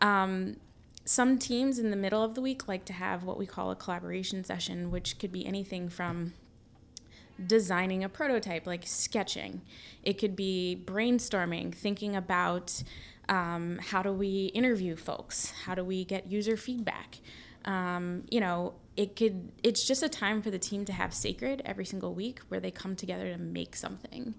Um, 0.00 0.56
some 1.04 1.38
teams 1.38 1.78
in 1.78 1.90
the 1.90 1.96
middle 1.96 2.22
of 2.22 2.34
the 2.34 2.40
week 2.40 2.68
like 2.68 2.84
to 2.86 2.92
have 2.92 3.24
what 3.24 3.38
we 3.38 3.46
call 3.46 3.70
a 3.70 3.76
collaboration 3.76 4.44
session, 4.44 4.90
which 4.90 5.18
could 5.18 5.32
be 5.32 5.44
anything 5.44 5.88
from 5.88 6.32
designing 7.44 8.04
a 8.04 8.08
prototype, 8.08 8.66
like 8.66 8.86
sketching. 8.86 9.62
It 10.02 10.14
could 10.14 10.36
be 10.36 10.80
brainstorming, 10.84 11.74
thinking 11.74 12.14
about 12.14 12.82
um, 13.32 13.78
how 13.78 14.02
do 14.02 14.12
we 14.12 14.50
interview 14.54 14.94
folks? 14.94 15.52
How 15.64 15.74
do 15.74 15.82
we 15.82 16.04
get 16.04 16.30
user 16.30 16.54
feedback? 16.54 17.18
Um, 17.64 18.24
you 18.30 18.40
know, 18.40 18.74
it 18.94 19.16
could. 19.16 19.52
It's 19.62 19.86
just 19.86 20.02
a 20.02 20.08
time 20.08 20.42
for 20.42 20.50
the 20.50 20.58
team 20.58 20.84
to 20.84 20.92
have 20.92 21.14
sacred 21.14 21.62
every 21.64 21.86
single 21.86 22.12
week, 22.12 22.40
where 22.48 22.60
they 22.60 22.70
come 22.70 22.94
together 22.94 23.32
to 23.32 23.38
make 23.38 23.74
something. 23.74 24.34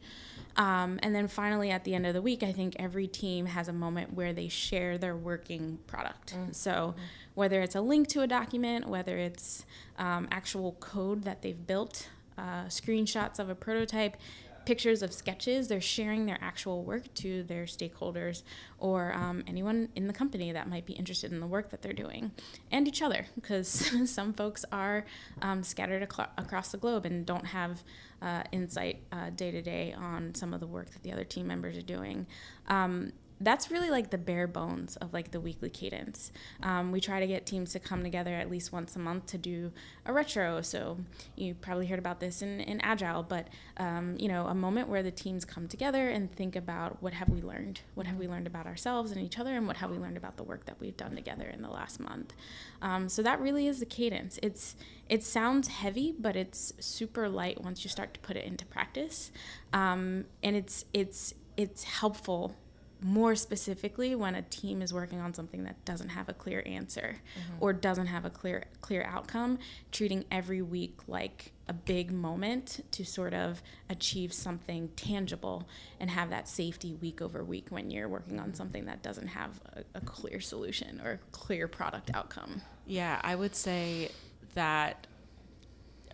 Um, 0.58 1.00
and 1.02 1.16
then 1.16 1.28
finally, 1.28 1.72
at 1.72 1.86
the 1.86 1.96
end 1.96 2.06
of 2.06 2.14
the 2.14 2.22
week, 2.22 2.44
I 2.44 2.52
think 2.52 2.76
every 2.78 3.08
team 3.08 3.48
has 3.48 3.68
a 3.68 3.74
moment 3.74 4.14
where 4.14 4.32
they 4.32 4.48
share 4.48 5.00
their 5.00 5.16
working 5.16 5.80
product. 5.88 6.36
Mm-hmm. 6.36 6.52
So, 6.52 6.94
whether 7.34 7.62
it's 7.62 7.74
a 7.74 7.82
link 7.82 8.10
to 8.10 8.22
a 8.22 8.28
document, 8.28 8.88
whether 8.88 9.18
it's 9.18 9.66
um, 9.98 10.28
actual 10.30 10.74
code 10.74 11.24
that 11.24 11.42
they've 11.42 11.66
built, 11.66 12.10
uh, 12.38 12.66
screenshots 12.66 13.40
of 13.40 13.50
a 13.50 13.56
prototype, 13.56 14.18
pictures 14.66 15.02
of 15.02 15.14
sketches. 15.14 15.68
They're 15.68 15.82
sharing 15.82 16.26
their 16.26 16.38
actual 16.42 16.84
work 16.84 17.14
to 17.16 17.44
their 17.44 17.66
stakeholders 17.66 18.44
or 18.78 19.14
um, 19.14 19.44
anyone 19.48 19.90
in 19.96 20.08
the 20.08 20.14
company 20.14 20.52
that 20.52 20.68
might 20.68 20.86
be 20.86 20.94
interested 20.94 21.32
in 21.32 21.40
the 21.40 21.48
work 21.48 21.70
that 21.70 21.82
they're 21.82 21.94
doing, 21.94 22.32
and 22.72 22.88
each 22.88 23.02
other, 23.02 23.26
because 23.36 23.68
some 24.10 24.34
folks 24.34 24.66
are 24.72 25.06
um, 25.42 25.64
scattered 25.64 26.04
ac- 26.04 26.30
across 26.38 26.72
the 26.72 26.78
globe 26.78 27.06
and 27.06 27.26
don't 27.26 27.46
have 27.46 27.84
uh, 28.22 28.44
insight 28.52 29.02
day 29.36 29.52
to 29.52 29.62
day 29.62 29.94
on 29.94 30.34
some 30.34 30.54
of 30.54 30.60
the 30.60 30.68
work 30.68 30.90
that 30.92 31.04
the 31.04 31.12
other 31.12 31.24
team 31.26 31.48
members 31.48 31.78
are 31.78 31.82
doing. 31.82 32.26
Um, 32.68 33.12
that's 33.44 33.70
really 33.70 33.90
like 33.90 34.10
the 34.10 34.18
bare 34.18 34.48
bones 34.48 34.96
of 34.98 35.14
like 35.14 35.32
the 35.32 35.40
weekly 35.40 35.70
cadence. 35.70 36.32
Um, 36.62 36.92
we 36.92 37.00
try 37.00 37.20
to 37.20 37.28
get 37.28 37.46
teams 37.46 37.74
to 37.74 37.80
come 37.80 38.04
together 38.04 38.34
at 38.34 38.50
least 38.50 38.72
once 38.72 38.96
a 38.96 39.00
month 39.00 39.26
to 39.28 39.38
do 39.38 39.72
a 40.06 40.14
retro. 40.14 40.62
So 40.62 40.98
you 41.36 41.54
probably 41.54 41.88
heard 41.88 42.00
about 42.00 42.20
this 42.20 42.42
in, 42.42 42.60
in 42.62 42.80
Agile, 42.82 43.24
but 43.24 43.48
um, 43.78 44.16
you 44.18 44.28
know, 44.28 44.48
a 44.48 44.56
moment 44.56 44.88
where 44.88 45.04
the 45.04 45.12
teams 45.12 45.46
come 45.46 45.68
together 45.68 46.10
and 46.10 46.32
think 46.32 46.56
about 46.56 47.02
what 47.02 47.14
have 47.14 47.30
we 47.30 47.42
learned, 47.42 47.82
what 47.96 48.08
have 48.08 48.18
we 48.18 48.28
learned 48.28 48.48
about 48.48 48.66
ourselves 48.66 49.12
and 49.12 49.22
each 49.22 49.38
other, 49.38 49.56
and 49.56 49.68
what 49.68 49.78
have 49.78 49.92
we 49.92 49.98
learned 49.98 50.18
about 50.18 50.38
the 50.38 50.44
work 50.44 50.66
that 50.66 50.80
we've 50.80 50.98
done 50.98 51.16
together 51.16 51.46
in 51.46 51.62
the 51.62 51.70
last 51.70 52.00
month. 52.00 52.34
Um, 52.82 53.10
so 53.10 53.22
that 53.22 53.40
really 53.40 53.68
is 53.68 53.80
the 53.80 53.86
cadence. 53.86 54.40
It's 54.42 54.76
it 55.10 55.24
sounds 55.24 55.68
heavy, 55.68 56.14
but 56.18 56.36
it's 56.36 56.74
super 56.80 57.28
light 57.28 57.62
once 57.62 57.84
you 57.84 57.90
start 57.90 58.14
to 58.14 58.20
put 58.22 58.38
it 58.38 58.46
into 58.46 58.66
practice, 58.66 59.32
um, 59.74 60.26
and 60.42 60.56
it's 60.56 60.86
it's 60.94 61.34
it's 61.58 61.84
helpful 61.84 62.56
more 63.04 63.36
specifically 63.36 64.16
when 64.16 64.36
a 64.36 64.42
team 64.44 64.82
is 64.82 64.94
working 64.94 65.20
on 65.20 65.34
something 65.34 65.64
that 65.64 65.84
doesn't 65.86 66.10
have 66.10 66.30
a 66.30 66.34
clear 66.34 66.64
answer 66.66 67.18
mm-hmm. 67.38 67.58
or 67.60 67.74
doesn't 67.74 68.08
have 68.08 68.26
a 68.26 68.30
clear 68.30 68.64
clear 68.82 69.04
outcome 69.04 69.60
treating 69.92 70.24
every 70.32 70.62
week 70.62 71.00
like 71.08 71.52
a 71.68 71.74
big 71.74 72.12
moment 72.12 72.84
to 72.92 73.06
sort 73.06 73.34
of 73.34 73.62
achieve 73.90 74.34
something 74.34 74.90
tangible 74.96 75.68
and 76.00 76.10
have 76.10 76.30
that 76.30 76.48
safety 76.48 76.94
week 76.96 77.22
over 77.22 77.44
week 77.44 77.68
when 77.70 77.90
you're 77.90 78.10
working 78.10 78.40
on 78.40 78.54
something 78.54 78.86
that 78.86 79.02
doesn't 79.02 79.28
have 79.28 79.60
a, 79.76 79.84
a 79.96 80.02
clear 80.02 80.40
solution 80.40 81.02
or 81.04 81.20
clear 81.32 81.68
product 81.68 82.12
outcome 82.14 82.62
yeah 82.86 83.20
i 83.24 83.36
would 83.36 83.56
say 83.56 84.10
that 84.54 85.08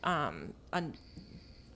um, 0.03 0.53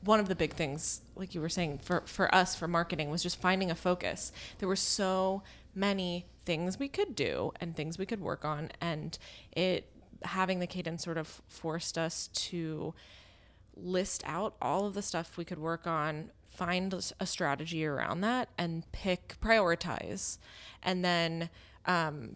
one 0.03 0.19
of 0.19 0.27
the 0.27 0.35
big 0.35 0.53
things, 0.53 1.01
like 1.15 1.33
you 1.33 1.41
were 1.41 1.49
saying, 1.49 1.79
for, 1.79 2.03
for 2.05 2.33
us 2.33 2.55
for 2.55 2.67
marketing 2.67 3.09
was 3.09 3.23
just 3.23 3.39
finding 3.39 3.71
a 3.71 3.75
focus. 3.75 4.31
There 4.59 4.67
were 4.67 4.75
so 4.75 5.43
many 5.73 6.25
things 6.45 6.77
we 6.77 6.87
could 6.87 7.15
do 7.15 7.51
and 7.59 7.75
things 7.75 7.97
we 7.97 8.05
could 8.05 8.21
work 8.21 8.43
on, 8.43 8.71
and 8.81 9.17
it 9.53 9.89
having 10.23 10.59
the 10.59 10.67
cadence 10.67 11.03
sort 11.03 11.17
of 11.17 11.41
forced 11.47 11.97
us 11.97 12.27
to 12.33 12.93
list 13.75 14.23
out 14.25 14.55
all 14.61 14.85
of 14.85 14.93
the 14.93 15.01
stuff 15.01 15.37
we 15.37 15.45
could 15.45 15.59
work 15.59 15.87
on, 15.87 16.31
find 16.49 16.93
a 17.19 17.25
strategy 17.25 17.85
around 17.85 18.21
that, 18.21 18.49
and 18.57 18.89
pick 18.91 19.35
prioritize, 19.41 20.37
and 20.81 21.03
then 21.03 21.49
um, 21.85 22.35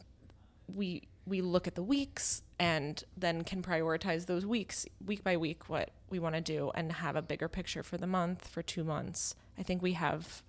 we 0.74 1.03
we 1.27 1.41
look 1.41 1.67
at 1.67 1.75
the 1.75 1.84
weeks 1.84 2.41
and 2.57 3.03
then 3.15 3.43
can 3.43 3.62
prioritize 3.62 4.25
those 4.25 4.46
weeks 4.46 4.86
week 5.05 5.24
by 5.24 5.36
week 5.36 5.69
what 5.69 5.91
we 6.10 6.19
want 6.19 6.36
to 6.36 6.41
do 6.41 6.72
and 6.74 6.91
have 6.91 7.15
a 7.15 7.22
bigger 7.22 7.48
picture 7.48 7.84
for 7.84 7.98
the 7.98 8.07
month 8.07 8.48
for 8.48 8.62
two 8.62 8.84
months. 8.84 9.36
I 9.57 9.63
think 9.63 9.81
we 9.81 9.93
have 9.93 10.41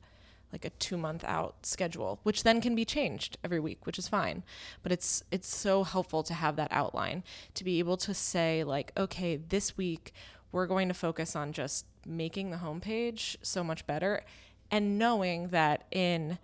like 0.53 0.65
a 0.65 0.71
two 0.71 0.97
month 0.97 1.25
out 1.25 1.67
schedule 1.67 2.21
which 2.23 2.43
then 2.43 2.61
can 2.63 2.75
be 2.75 2.85
changed 2.85 3.37
every 3.45 3.61
week 3.61 3.85
which 3.87 3.99
is 3.99 4.09
fine. 4.09 4.45
But 4.83 4.93
it's 4.93 5.23
it's 5.31 5.55
so 5.55 5.85
helpful 5.85 6.23
to 6.23 6.35
have 6.35 6.57
that 6.57 6.69
outline 6.71 7.25
to 7.55 7.65
be 7.65 7.79
able 7.81 7.97
to 7.99 8.15
say 8.15 8.65
like 8.65 8.93
okay 8.97 9.37
this 9.37 9.77
week 9.77 10.13
we're 10.53 10.67
going 10.67 10.89
to 10.89 10.95
focus 10.95 11.37
on 11.37 11.53
just 11.53 11.85
making 12.07 12.51
the 12.51 12.59
homepage 12.59 13.37
so 13.43 13.63
much 13.63 13.87
better 13.87 14.23
and 14.71 14.99
knowing 14.99 15.49
that 15.49 15.87
in 15.91 16.39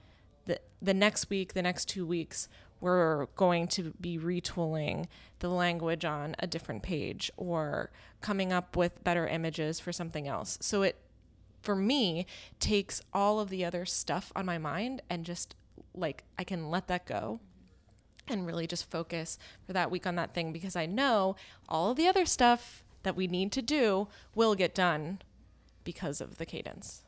the 0.47 0.59
the 0.83 0.95
next 0.95 1.31
week 1.31 1.55
the 1.55 1.63
next 1.63 1.89
two 1.89 2.05
weeks 2.05 2.49
we're 2.85 3.25
going 3.35 3.67
to 3.67 3.95
be 3.99 4.19
retooling 4.19 5.07
the 5.39 5.49
language 5.49 6.05
on 6.05 6.37
a 6.39 6.47
different 6.47 6.83
page 6.83 7.31
or 7.39 7.91
coming 8.21 8.53
up 8.53 8.77
with 8.77 9.03
better 9.03 9.27
images 9.27 9.81
for 9.81 9.91
something 9.91 10.29
else. 10.29 10.59
So 10.61 10.83
it, 10.83 10.97
for 11.63 11.75
me, 11.75 12.27
takes 12.61 13.01
all 13.15 13.41
of 13.41 13.49
the 13.49 13.65
other 13.65 13.87
stuff 13.87 14.31
on 14.37 14.45
my 14.45 14.59
mind 14.59 15.01
and 15.09 15.25
just 15.25 15.55
like 15.95 16.25
I 16.39 16.45
can 16.45 16.69
let 16.69 16.89
that 16.89 17.07
go 17.07 17.41
and 18.29 18.47
really 18.47 18.67
just 18.67 18.91
focus 18.91 19.39
for 19.67 19.73
that 19.73 19.91
week 19.91 20.07
on 20.07 20.17
that 20.17 20.35
thing 20.35 20.53
because 20.53 20.77
I 20.77 20.85
know 20.85 21.37
all 21.71 21.91
of 21.91 21.97
the 21.97 22.07
other 22.07 22.27
stuff 22.27 22.85
that 23.03 23.17
we 23.17 23.27
need 23.27 23.51
to 23.53 23.63
do 23.63 24.09
will 24.35 24.55
get 24.55 24.75
done 24.75 25.23
because 25.85 26.21
of 26.21 26.37
the 26.37 26.45
cadence. 26.45 27.04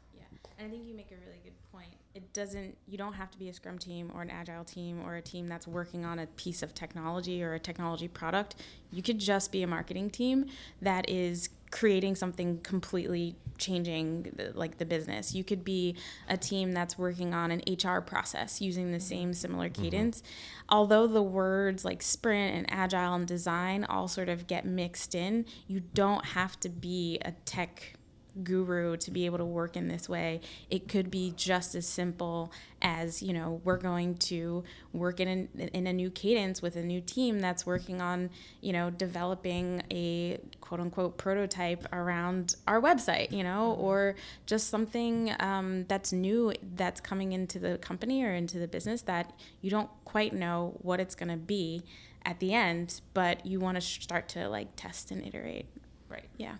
And 0.58 0.68
I 0.68 0.70
think 0.70 0.86
you 0.86 0.94
make 0.94 1.10
a 1.10 1.16
really 1.26 1.40
good 1.44 1.52
point. 1.70 1.94
It 2.14 2.32
doesn't. 2.32 2.76
You 2.86 2.96
don't 2.96 3.12
have 3.12 3.30
to 3.30 3.38
be 3.38 3.48
a 3.50 3.52
Scrum 3.52 3.78
team 3.78 4.10
or 4.14 4.22
an 4.22 4.30
Agile 4.30 4.64
team 4.64 5.02
or 5.04 5.16
a 5.16 5.22
team 5.22 5.48
that's 5.48 5.66
working 5.66 6.04
on 6.04 6.18
a 6.18 6.26
piece 6.26 6.62
of 6.62 6.72
technology 6.72 7.42
or 7.42 7.54
a 7.54 7.58
technology 7.58 8.08
product. 8.08 8.56
You 8.90 9.02
could 9.02 9.18
just 9.18 9.52
be 9.52 9.62
a 9.62 9.66
marketing 9.66 10.08
team 10.10 10.46
that 10.80 11.10
is 11.10 11.50
creating 11.70 12.14
something 12.14 12.60
completely 12.60 13.36
changing 13.58 14.32
the, 14.36 14.52
like 14.54 14.78
the 14.78 14.84
business. 14.84 15.34
You 15.34 15.44
could 15.44 15.64
be 15.64 15.96
a 16.28 16.36
team 16.36 16.72
that's 16.72 16.96
working 16.96 17.34
on 17.34 17.50
an 17.50 17.62
HR 17.68 18.00
process 18.00 18.60
using 18.60 18.92
the 18.92 19.00
same 19.00 19.34
similar 19.34 19.68
mm-hmm. 19.68 19.82
cadence. 19.82 20.22
Although 20.68 21.06
the 21.06 21.22
words 21.22 21.84
like 21.84 22.02
sprint 22.02 22.54
and 22.54 22.66
agile 22.70 23.14
and 23.14 23.26
design 23.26 23.84
all 23.84 24.08
sort 24.08 24.28
of 24.28 24.46
get 24.46 24.64
mixed 24.64 25.14
in, 25.14 25.44
you 25.66 25.80
don't 25.80 26.24
have 26.24 26.58
to 26.60 26.68
be 26.68 27.18
a 27.22 27.32
tech 27.44 27.95
guru 28.42 28.96
to 28.96 29.10
be 29.10 29.26
able 29.26 29.38
to 29.38 29.44
work 29.44 29.76
in 29.76 29.88
this 29.88 30.08
way. 30.08 30.40
It 30.70 30.88
could 30.88 31.10
be 31.10 31.32
just 31.36 31.74
as 31.74 31.86
simple 31.86 32.52
as, 32.82 33.22
you 33.22 33.32
know, 33.32 33.60
we're 33.64 33.78
going 33.78 34.16
to 34.16 34.62
work 34.92 35.20
in 35.20 35.48
a, 35.58 35.76
in 35.76 35.86
a 35.86 35.92
new 35.92 36.10
cadence 36.10 36.60
with 36.60 36.76
a 36.76 36.82
new 36.82 37.00
team 37.00 37.40
that's 37.40 37.64
working 37.64 38.00
on, 38.00 38.30
you 38.60 38.72
know, 38.72 38.90
developing 38.90 39.82
a 39.90 40.38
quote 40.60 40.80
unquote 40.80 41.16
prototype 41.16 41.86
around 41.92 42.56
our 42.66 42.80
website, 42.80 43.32
you 43.32 43.42
know, 43.42 43.72
or 43.72 44.14
just 44.46 44.68
something 44.68 45.34
um, 45.40 45.84
that's 45.88 46.12
new 46.12 46.52
that's 46.74 47.00
coming 47.00 47.32
into 47.32 47.58
the 47.58 47.78
company 47.78 48.22
or 48.22 48.32
into 48.32 48.58
the 48.58 48.68
business 48.68 49.02
that 49.02 49.32
you 49.62 49.70
don't 49.70 49.90
quite 50.04 50.32
know 50.32 50.76
what 50.82 51.00
it's 51.00 51.14
going 51.14 51.30
to 51.30 51.36
be 51.36 51.82
at 52.24 52.40
the 52.40 52.52
end, 52.52 53.00
but 53.14 53.46
you 53.46 53.60
want 53.60 53.76
to 53.76 53.80
start 53.80 54.28
to 54.28 54.48
like 54.48 54.68
test 54.76 55.10
and 55.10 55.24
iterate. 55.24 55.66
Right. 56.08 56.28
Yeah. 56.36 56.56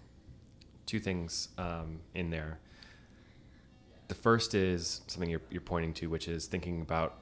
Two 0.87 1.01
things 1.01 1.49
um, 1.59 2.01
in 2.15 2.31
there. 2.31 2.59
The 4.09 4.15
first 4.15 4.55
is 4.55 5.03
something 5.09 5.29
you're, 5.29 5.43
you're 5.51 5.61
pointing 5.61 5.93
to, 5.95 6.09
which 6.09 6.29
is 6.29 6.47
thinking 6.47 6.81
about 6.81 7.19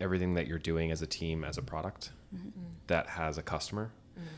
everything 0.00 0.34
that 0.34 0.46
you're 0.46 0.58
doing 0.58 0.90
as 0.90 1.02
a 1.02 1.06
team, 1.06 1.44
as 1.44 1.58
a 1.58 1.62
product 1.62 2.10
mm-hmm. 2.34 2.48
that 2.86 3.06
has 3.06 3.38
a 3.38 3.42
customer. 3.42 3.92
Mm-hmm. 4.18 4.28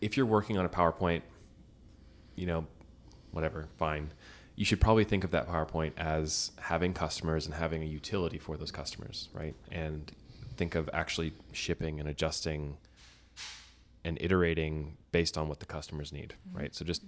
If 0.00 0.16
you're 0.16 0.26
working 0.26 0.58
on 0.58 0.64
a 0.64 0.68
PowerPoint, 0.68 1.22
you 2.34 2.46
know, 2.46 2.66
whatever, 3.30 3.68
fine. 3.78 4.12
You 4.56 4.64
should 4.64 4.80
probably 4.80 5.04
think 5.04 5.24
of 5.24 5.30
that 5.30 5.48
PowerPoint 5.48 5.92
as 5.96 6.52
having 6.60 6.92
customers 6.92 7.46
and 7.46 7.54
having 7.54 7.82
a 7.82 7.86
utility 7.86 8.38
for 8.38 8.56
those 8.56 8.70
customers, 8.70 9.28
right? 9.32 9.54
And 9.70 10.10
think 10.56 10.74
of 10.74 10.90
actually 10.92 11.32
shipping 11.52 12.00
and 12.00 12.08
adjusting 12.08 12.76
and 14.04 14.18
iterating 14.20 14.96
based 15.12 15.38
on 15.38 15.48
what 15.48 15.60
the 15.60 15.66
customers 15.66 16.12
need, 16.12 16.34
mm-hmm. 16.48 16.58
right? 16.58 16.74
So 16.74 16.84
just 16.84 17.02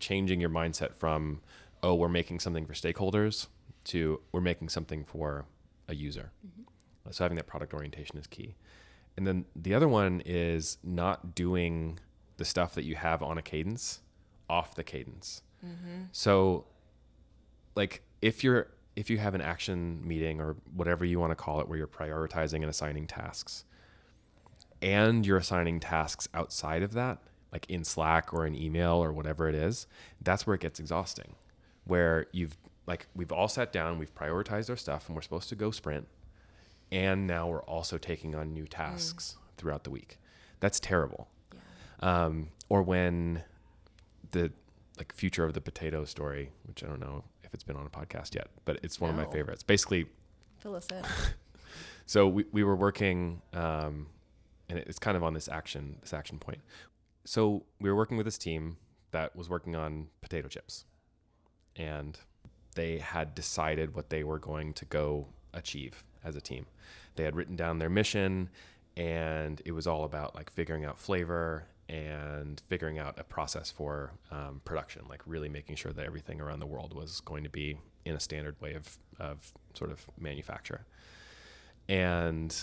changing 0.00 0.40
your 0.40 0.50
mindset 0.50 0.94
from 0.94 1.40
oh 1.82 1.94
we're 1.94 2.08
making 2.08 2.40
something 2.40 2.66
for 2.66 2.72
stakeholders 2.72 3.46
to 3.84 4.20
we're 4.32 4.40
making 4.40 4.68
something 4.68 5.04
for 5.04 5.46
a 5.88 5.94
user. 5.94 6.32
Mm-hmm. 6.46 6.62
So 7.12 7.24
having 7.24 7.36
that 7.36 7.46
product 7.46 7.72
orientation 7.72 8.18
is 8.18 8.26
key. 8.26 8.56
And 9.16 9.26
then 9.26 9.46
the 9.54 9.74
other 9.74 9.88
one 9.88 10.22
is 10.26 10.78
not 10.82 11.34
doing 11.34 11.98
the 12.36 12.44
stuff 12.44 12.74
that 12.74 12.84
you 12.84 12.96
have 12.96 13.22
on 13.22 13.38
a 13.38 13.42
cadence 13.42 14.00
off 14.50 14.74
the 14.74 14.84
cadence. 14.84 15.42
Mm-hmm. 15.64 16.04
So 16.12 16.66
like 17.74 18.02
if 18.20 18.44
you're 18.44 18.68
if 18.94 19.10
you 19.10 19.18
have 19.18 19.34
an 19.34 19.40
action 19.40 20.00
meeting 20.06 20.40
or 20.40 20.56
whatever 20.74 21.04
you 21.04 21.20
want 21.20 21.30
to 21.30 21.36
call 21.36 21.60
it 21.60 21.68
where 21.68 21.76
you're 21.76 21.86
prioritizing 21.86 22.56
and 22.56 22.66
assigning 22.66 23.06
tasks 23.06 23.64
and 24.80 25.26
you're 25.26 25.36
assigning 25.36 25.80
tasks 25.80 26.28
outside 26.34 26.82
of 26.82 26.92
that, 26.94 27.18
like 27.56 27.70
in 27.70 27.84
Slack 27.84 28.34
or 28.34 28.44
an 28.44 28.54
email 28.54 29.02
or 29.02 29.14
whatever 29.14 29.48
it 29.48 29.54
is, 29.54 29.86
that's 30.20 30.46
where 30.46 30.52
it 30.52 30.60
gets 30.60 30.78
exhausting. 30.78 31.36
Where 31.84 32.26
you've 32.30 32.58
like 32.86 33.06
we've 33.14 33.32
all 33.32 33.48
sat 33.48 33.72
down, 33.72 33.98
we've 33.98 34.14
prioritized 34.14 34.68
our 34.68 34.76
stuff, 34.76 35.08
and 35.08 35.16
we're 35.16 35.22
supposed 35.22 35.48
to 35.48 35.56
go 35.56 35.70
sprint, 35.70 36.06
and 36.92 37.26
now 37.26 37.48
we're 37.48 37.62
also 37.62 37.96
taking 37.96 38.34
on 38.34 38.52
new 38.52 38.66
tasks 38.66 39.36
throughout 39.56 39.84
the 39.84 39.90
week. 39.90 40.18
That's 40.60 40.78
terrible. 40.78 41.28
Um, 42.00 42.48
or 42.68 42.82
when 42.82 43.42
the 44.32 44.52
like 44.98 45.14
future 45.14 45.46
of 45.46 45.54
the 45.54 45.62
potato 45.62 46.04
story, 46.04 46.50
which 46.66 46.84
I 46.84 46.88
don't 46.88 47.00
know 47.00 47.24
if 47.42 47.54
it's 47.54 47.64
been 47.64 47.76
on 47.76 47.86
a 47.86 47.90
podcast 47.90 48.34
yet, 48.34 48.48
but 48.66 48.80
it's 48.82 49.00
one 49.00 49.08
of 49.08 49.16
my 49.16 49.24
favorites. 49.24 49.62
Basically, 49.62 50.04
Fill 50.58 50.74
us 50.74 50.88
in. 50.90 51.02
so 52.06 52.28
we, 52.28 52.44
we 52.52 52.64
were 52.64 52.76
working, 52.76 53.40
um, 53.54 54.08
and 54.68 54.78
it's 54.78 54.98
kind 54.98 55.16
of 55.16 55.22
on 55.22 55.32
this 55.32 55.48
action 55.48 55.96
this 56.02 56.12
action 56.12 56.38
point. 56.38 56.58
So 57.26 57.64
we 57.80 57.90
were 57.90 57.96
working 57.96 58.16
with 58.16 58.24
this 58.24 58.38
team 58.38 58.76
that 59.10 59.34
was 59.34 59.50
working 59.50 59.74
on 59.74 60.06
potato 60.20 60.46
chips, 60.46 60.84
and 61.74 62.16
they 62.76 62.98
had 62.98 63.34
decided 63.34 63.96
what 63.96 64.10
they 64.10 64.22
were 64.22 64.38
going 64.38 64.72
to 64.74 64.84
go 64.84 65.26
achieve 65.52 66.04
as 66.24 66.36
a 66.36 66.40
team. 66.40 66.66
They 67.16 67.24
had 67.24 67.34
written 67.34 67.56
down 67.56 67.80
their 67.80 67.90
mission, 67.90 68.48
and 68.96 69.60
it 69.64 69.72
was 69.72 69.88
all 69.88 70.04
about 70.04 70.36
like 70.36 70.50
figuring 70.50 70.84
out 70.84 71.00
flavor 71.00 71.66
and 71.88 72.62
figuring 72.68 72.98
out 72.98 73.18
a 73.18 73.24
process 73.24 73.72
for 73.72 74.12
um, 74.30 74.60
production, 74.64 75.02
like 75.08 75.22
really 75.26 75.48
making 75.48 75.74
sure 75.74 75.92
that 75.92 76.06
everything 76.06 76.40
around 76.40 76.60
the 76.60 76.66
world 76.66 76.94
was 76.94 77.20
going 77.20 77.42
to 77.42 77.50
be 77.50 77.76
in 78.04 78.14
a 78.14 78.20
standard 78.20 78.60
way 78.60 78.74
of, 78.74 78.98
of 79.18 79.52
sort 79.74 79.90
of 79.90 80.06
manufacture. 80.18 80.86
And 81.88 82.54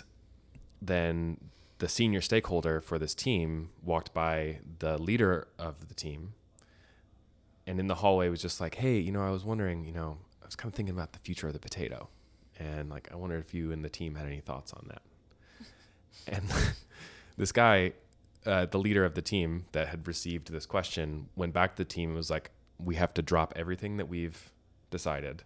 then 0.82 1.38
the 1.80 1.90
senior 1.90 2.22
stakeholder 2.22 2.80
for 2.82 2.98
this 2.98 3.14
team 3.14 3.70
walked 3.82 4.14
by 4.14 4.60
the 4.80 4.98
leader 5.02 5.48
of 5.58 5.88
the 5.88 5.94
team 5.94 6.34
and 7.66 7.80
in 7.80 7.88
the 7.88 7.96
hallway 7.96 8.30
was 8.30 8.42
just 8.42 8.60
like, 8.60 8.76
"Hey, 8.76 9.00
you 9.00 9.12
know, 9.12 9.24
I 9.26 9.30
was 9.30 9.44
wondering, 9.44 9.86
you 9.86 9.94
know, 9.94 10.18
I 10.42 10.46
was 10.46 10.56
kind 10.56 10.72
of 10.72 10.76
thinking 10.76 10.94
about 10.94 11.14
the 11.14 11.20
future 11.20 11.48
of 11.48 11.54
the 11.54 11.60
potato, 11.60 12.10
and 12.60 12.90
like, 12.90 13.10
I 13.12 13.16
wondered 13.16 13.40
if 13.40 13.54
you 13.54 13.72
and 13.72 13.84
the 13.84 13.90
team 13.90 14.16
had 14.16 14.28
any 14.28 14.42
thoughts 14.42 14.74
on 14.74 14.86
that." 14.90 15.02
And 16.28 16.46
this 17.38 17.52
guy, 17.52 17.94
uh, 18.46 18.68
the 18.68 18.78
leader 18.78 19.04
of 19.04 19.16
the 19.16 19.22
team 19.22 19.66
that 19.72 19.88
had 19.88 20.08
received 20.08 20.52
this 20.52 20.66
question, 20.66 21.30
went 21.36 21.54
back 21.54 21.76
to 21.76 21.84
the 21.84 21.90
team 21.90 22.10
and 22.10 22.18
was 22.18 22.30
like, 22.30 22.52
"We 22.78 22.96
have 22.96 23.14
to 23.16 23.22
drop 23.22 23.54
everything 23.56 23.98
that 23.98 24.08
we've 24.08 24.52
decided, 24.92 25.44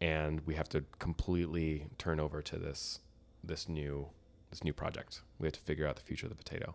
and 0.00 0.40
we 0.46 0.54
have 0.54 0.68
to 0.70 0.84
completely 0.98 1.86
turn 1.98 2.18
over 2.18 2.40
to 2.42 2.58
this 2.58 3.00
this 3.44 3.68
new 3.68 4.08
this 4.50 4.64
new 4.64 4.72
project. 4.72 5.22
We 5.38 5.46
have 5.46 5.54
to 5.54 5.60
figure 5.60 5.86
out 5.86 5.96
the 5.96 6.02
future 6.02 6.26
of 6.26 6.30
the 6.30 6.36
potato." 6.36 6.74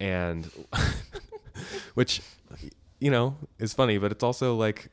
And 0.00 0.50
which 1.94 2.22
you 3.00 3.10
know 3.10 3.36
is 3.58 3.72
funny, 3.72 3.98
but 3.98 4.12
it's 4.12 4.22
also 4.22 4.54
like 4.54 4.90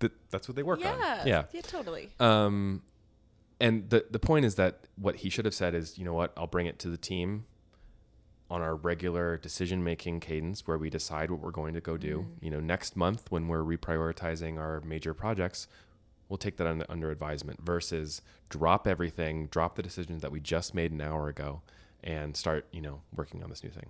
that 0.00 0.12
that's 0.30 0.48
what 0.48 0.56
they 0.56 0.62
work 0.62 0.80
yeah. 0.80 0.92
on. 0.92 1.26
Yeah. 1.26 1.44
Yeah, 1.52 1.60
totally. 1.62 2.10
Um, 2.20 2.82
and 3.60 3.88
the 3.90 4.06
the 4.10 4.18
point 4.18 4.44
is 4.44 4.56
that 4.56 4.80
what 4.96 5.16
he 5.16 5.30
should 5.30 5.44
have 5.44 5.54
said 5.54 5.74
is, 5.74 5.98
you 5.98 6.04
know 6.04 6.14
what, 6.14 6.32
I'll 6.36 6.46
bring 6.46 6.66
it 6.66 6.78
to 6.80 6.88
the 6.88 6.96
team 6.96 7.46
on 8.50 8.60
our 8.60 8.76
regular 8.76 9.36
decision 9.38 9.82
making 9.82 10.20
cadence 10.20 10.66
where 10.66 10.76
we 10.76 10.90
decide 10.90 11.30
what 11.30 11.40
we're 11.40 11.50
going 11.50 11.74
to 11.74 11.80
go 11.80 11.96
do. 11.96 12.26
You 12.40 12.50
know, 12.50 12.60
next 12.60 12.96
month 12.96 13.30
when 13.30 13.48
we're 13.48 13.62
reprioritizing 13.62 14.58
our 14.58 14.80
major 14.82 15.14
projects, 15.14 15.66
we'll 16.34 16.38
take 16.38 16.56
that 16.56 16.66
under, 16.66 16.84
under 16.88 17.12
advisement 17.12 17.60
versus 17.64 18.20
drop 18.48 18.88
everything, 18.88 19.46
drop 19.52 19.76
the 19.76 19.84
decisions 19.84 20.20
that 20.20 20.32
we 20.32 20.40
just 20.40 20.74
made 20.74 20.90
an 20.90 21.00
hour 21.00 21.28
ago 21.28 21.62
and 22.02 22.36
start, 22.36 22.66
you 22.72 22.80
know, 22.80 23.02
working 23.14 23.40
on 23.44 23.50
this 23.50 23.62
new 23.62 23.70
thing. 23.70 23.86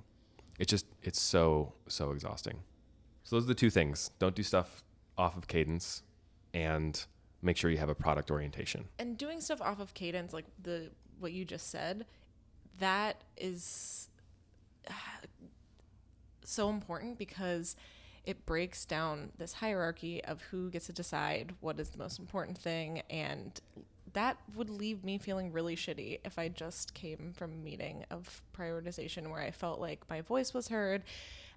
It's 0.58 0.70
just 0.70 0.84
it's 1.02 1.18
so 1.18 1.72
so 1.88 2.10
exhausting. 2.10 2.58
So 3.22 3.36
those 3.36 3.44
are 3.44 3.48
the 3.48 3.54
two 3.54 3.70
things. 3.70 4.10
Don't 4.18 4.34
do 4.34 4.42
stuff 4.42 4.84
off 5.16 5.38
of 5.38 5.48
cadence 5.48 6.02
and 6.52 7.02
make 7.40 7.56
sure 7.56 7.70
you 7.70 7.78
have 7.78 7.88
a 7.88 7.94
product 7.94 8.30
orientation. 8.30 8.84
and 8.98 9.16
doing 9.16 9.40
stuff 9.40 9.62
off 9.62 9.80
of 9.80 9.94
cadence 9.94 10.34
like 10.34 10.44
the 10.62 10.90
what 11.18 11.32
you 11.32 11.46
just 11.46 11.70
said 11.70 12.04
that 12.78 13.24
is 13.38 14.10
uh, 14.90 14.92
so 16.44 16.68
important 16.68 17.16
because 17.18 17.74
it 18.26 18.46
breaks 18.46 18.84
down 18.84 19.30
this 19.38 19.54
hierarchy 19.54 20.24
of 20.24 20.40
who 20.50 20.70
gets 20.70 20.86
to 20.86 20.92
decide 20.92 21.54
what 21.60 21.78
is 21.78 21.90
the 21.90 21.98
most 21.98 22.18
important 22.18 22.56
thing 22.58 23.02
and 23.10 23.60
that 24.14 24.36
would 24.54 24.70
leave 24.70 25.02
me 25.02 25.18
feeling 25.18 25.50
really 25.52 25.74
shitty 25.74 26.20
if 26.24 26.38
I 26.38 26.46
just 26.48 26.94
came 26.94 27.32
from 27.34 27.52
a 27.52 27.56
meeting 27.56 28.04
of 28.12 28.42
prioritization 28.56 29.28
where 29.30 29.40
I 29.40 29.50
felt 29.50 29.80
like 29.80 30.08
my 30.08 30.20
voice 30.20 30.54
was 30.54 30.68
heard. 30.68 31.02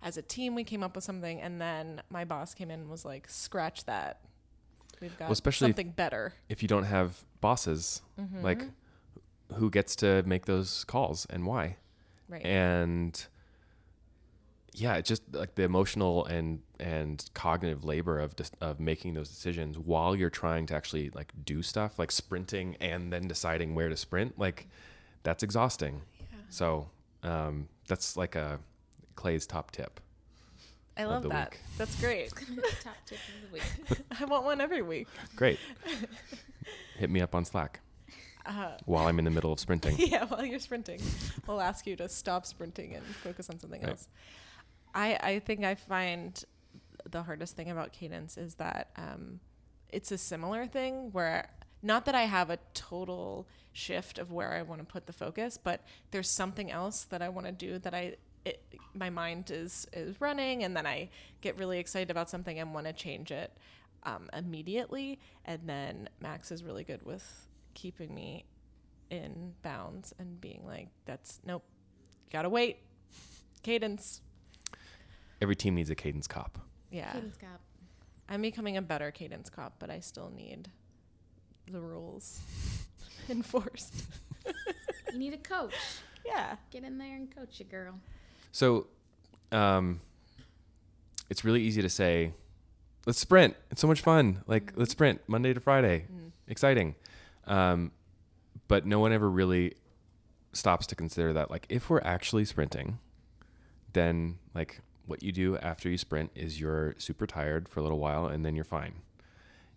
As 0.02 0.18
a 0.18 0.24
team, 0.24 0.56
we 0.56 0.64
came 0.64 0.82
up 0.82 0.96
with 0.96 1.04
something, 1.04 1.40
and 1.40 1.62
then 1.62 2.02
my 2.10 2.26
boss 2.26 2.56
came 2.56 2.72
in 2.72 2.80
and 2.80 2.90
was 2.90 3.06
like, 3.06 3.30
"Scratch 3.30 3.86
that. 3.86 4.22
We've 5.00 5.16
got 5.20 5.26
Well, 5.26 5.34
especially 5.34 5.70
if- 5.70 5.76
something 5.76 5.92
better." 5.92 6.34
If 6.50 6.64
you 6.64 6.68
don't 6.68 6.86
have 6.86 7.24
bosses, 7.42 8.02
Mm-hmm. 8.20 8.42
like 8.42 8.64
who 9.54 9.70
gets 9.70 9.96
to 9.98 10.24
make 10.24 10.48
those 10.48 10.84
calls 10.86 11.28
and 11.30 11.46
why? 11.46 11.78
Right. 12.28 12.44
and 12.44 13.24
yeah 14.80 14.96
it's 14.96 15.08
just 15.10 15.24
like 15.34 15.56
the 15.56 15.64
emotional 15.64 16.26
and 16.26 16.60
and 16.80 17.30
cognitive 17.34 17.84
labor 17.84 18.20
of 18.20 18.36
dis- 18.36 18.52
of 18.62 18.80
making 18.80 19.14
those 19.16 19.28
decisions 19.30 19.78
while 19.78 20.16
you're 20.16 20.30
trying 20.30 20.66
to 20.68 20.76
actually 20.76 21.10
like 21.12 21.32
do 21.46 21.62
stuff 21.64 21.98
like 21.98 22.12
sprinting 22.12 22.76
and 22.80 23.12
then 23.12 23.28
deciding 23.28 23.74
where 23.76 23.90
to 23.90 23.98
sprint 23.98 24.38
like 24.38 24.68
that's 25.24 25.42
exhausting 25.44 26.02
Yeah. 26.20 26.26
so 26.50 26.90
um 27.24 27.68
that's 27.88 28.16
like 28.16 28.36
a 28.36 28.60
clay's 29.16 29.48
top 29.48 29.72
tip 29.72 30.00
I 30.96 31.04
of 31.04 31.10
love 31.10 31.24
the 31.24 31.30
that. 31.30 31.52
week. 31.52 31.60
That's 31.78 31.96
great. 32.02 32.30
Top 32.84 32.96
tip 33.06 33.20
of 33.20 33.52
the 33.52 33.54
week. 33.54 34.02
I 34.20 34.26
want 34.26 34.46
one 34.46 34.60
every 34.60 34.82
week. 34.82 35.08
great 35.36 35.60
hit 36.98 37.10
me 37.10 37.22
up 37.22 37.36
on 37.36 37.46
slack 37.46 37.80
Uh, 38.46 38.72
while 38.86 39.08
i'm 39.08 39.20
in 39.20 39.26
the 39.26 39.32
middle 39.32 39.52
of 39.52 39.60
sprinting 39.60 39.96
yeah, 40.00 40.26
while 40.26 40.44
you're 40.46 40.60
sprinting, 40.60 41.00
we'll 41.46 41.62
ask 41.62 41.86
you 41.86 41.96
to 41.98 42.08
stop 42.10 42.46
sprinting 42.46 42.96
and 42.96 43.04
focus 43.06 43.50
on 43.50 43.60
something 43.60 43.82
Right. 43.82 43.92
else. 43.92 44.08
I 44.94 45.18
I 45.22 45.40
think 45.40 45.64
I 45.64 45.76
find 45.76 46.44
the 47.10 47.24
hardest 47.24 47.56
thing 47.56 47.70
about 47.70 47.94
cadence 47.94 48.38
is 48.38 48.56
that 48.56 48.90
um, 48.98 49.40
it's 49.90 50.12
a 50.12 50.18
similar 50.18 50.68
thing 50.68 51.12
where 51.12 51.50
not 51.82 52.06
that 52.06 52.16
I 52.16 52.24
have 52.24 52.50
a 52.50 52.58
total 52.74 53.48
shift 53.72 54.18
of 54.18 54.32
where 54.32 54.54
I 54.54 54.64
want 54.64 54.82
to 54.82 54.86
put 54.86 55.06
the 55.06 55.14
focus, 55.14 55.58
but 55.62 55.86
there's 56.12 56.30
something 56.30 56.72
else 56.72 57.04
that 57.06 57.22
I 57.22 57.30
want 57.30 57.46
to 57.46 57.54
do 57.54 57.80
that 57.80 57.94
I 57.94 58.18
it, 58.46 58.64
my 58.94 59.10
mind 59.10 59.52
is 59.52 59.88
is 59.94 60.20
running, 60.22 60.64
and 60.64 60.76
then 60.76 60.86
I 60.86 61.10
get 61.42 61.58
really 61.58 61.80
excited 61.80 62.10
about 62.10 62.30
something 62.30 62.60
and 62.60 62.74
want 62.74 62.88
to 62.88 62.94
change 62.94 63.32
it 63.32 63.52
um, 64.04 64.30
immediately. 64.34 65.20
And 65.46 65.62
then 65.66 66.10
Max 66.20 66.52
is 66.52 66.64
really 66.64 66.84
good 66.84 67.04
with 67.06 67.48
keeping 67.74 68.14
me 68.16 68.46
in 69.10 69.54
bounds 69.62 70.14
and 70.18 70.40
being 70.40 70.64
like, 70.66 70.88
"That's 71.06 71.40
nope, 71.46 71.64
gotta 72.32 72.50
wait." 72.50 72.80
Cadence, 73.64 74.22
every 75.42 75.56
team 75.56 75.76
needs 75.76 75.90
a 75.90 75.96
cadence 75.96 76.28
cop 76.28 76.60
yeah. 76.92 77.12
Cadence 77.12 77.38
Cop. 77.38 77.62
I'm 78.30 78.42
becoming 78.42 78.78
a 78.78 78.82
better 78.82 79.12
cadence 79.12 79.50
cop, 79.50 79.76
but 79.80 79.90
I 79.90 80.00
still 80.00 80.32
need 80.36 80.70
the 81.72 81.80
rules 81.80 82.42
enforced. 83.30 84.06
You 85.12 85.20
need 85.20 85.34
a 85.34 85.38
coach. 85.38 85.74
Yeah. 86.26 86.58
Get 86.72 86.84
in 86.84 86.98
there 86.98 87.16
and 87.16 87.34
coach 87.34 87.58
your 87.58 87.70
girl. 87.70 87.94
So, 88.52 88.88
um, 89.54 90.02
it's 91.30 91.46
really 91.46 91.62
easy 91.62 91.82
to 91.82 91.88
say, 91.88 92.34
let's 93.06 93.18
sprint. 93.18 93.56
It's 93.72 93.80
so 93.80 93.88
much 93.88 94.02
fun. 94.02 94.44
Like, 94.46 94.74
let's 94.76 94.92
sprint 94.92 95.22
Monday 95.28 95.54
to 95.54 95.62
Friday. 95.62 96.08
Exciting. 96.50 96.96
Um, 97.46 97.94
but 98.68 98.86
no 98.86 99.00
one 99.00 99.14
ever 99.14 99.30
really 99.30 99.76
stops 100.52 100.86
to 100.88 100.96
consider 100.96 101.32
that, 101.32 101.50
like, 101.50 101.66
if 101.70 101.90
we're 101.90 102.02
actually 102.02 102.44
sprinting, 102.44 103.00
then, 103.94 104.38
like, 104.54 104.82
what 105.08 105.24
you 105.24 105.32
do 105.32 105.58
after 105.58 105.90
you 105.90 105.98
sprint 105.98 106.32
is 106.36 106.60
you're 106.60 106.96
super 106.98 107.26
tired 107.26 107.68
for 107.68 107.80
a 107.80 107.84
little 107.84 108.00
while 108.00 108.28
and 108.28 108.46
then 108.46 108.56
you're 108.56 108.66
fine. 108.66 109.02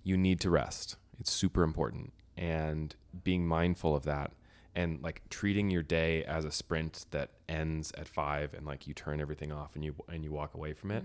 You 0.03 0.17
need 0.17 0.41
to 0.41 0.51
rest. 0.51 0.97
It's 1.19 1.31
super 1.31 1.63
important. 1.63 2.13
And 2.37 2.95
being 3.25 3.47
mindful 3.47 3.95
of 3.95 4.05
that 4.05 4.33
and 4.75 5.03
like 5.03 5.23
treating 5.31 5.71
your 5.71 5.83
day 5.83 6.25
as 6.25 6.45
a 6.45 6.53
sprint 6.53 7.07
that 7.11 7.31
ends 7.49 7.93
at 7.97 8.09
five 8.09 8.55
and 8.55 8.67
like 8.67 8.87
you 8.87 8.95
turn 8.95 9.21
everything 9.21 9.53
off 9.53 9.75
and 9.75 9.85
you 9.85 9.95
and 10.09 10.25
you 10.25 10.31
walk 10.31 10.55
away 10.55 10.73
from 10.73 10.91
it 10.93 11.05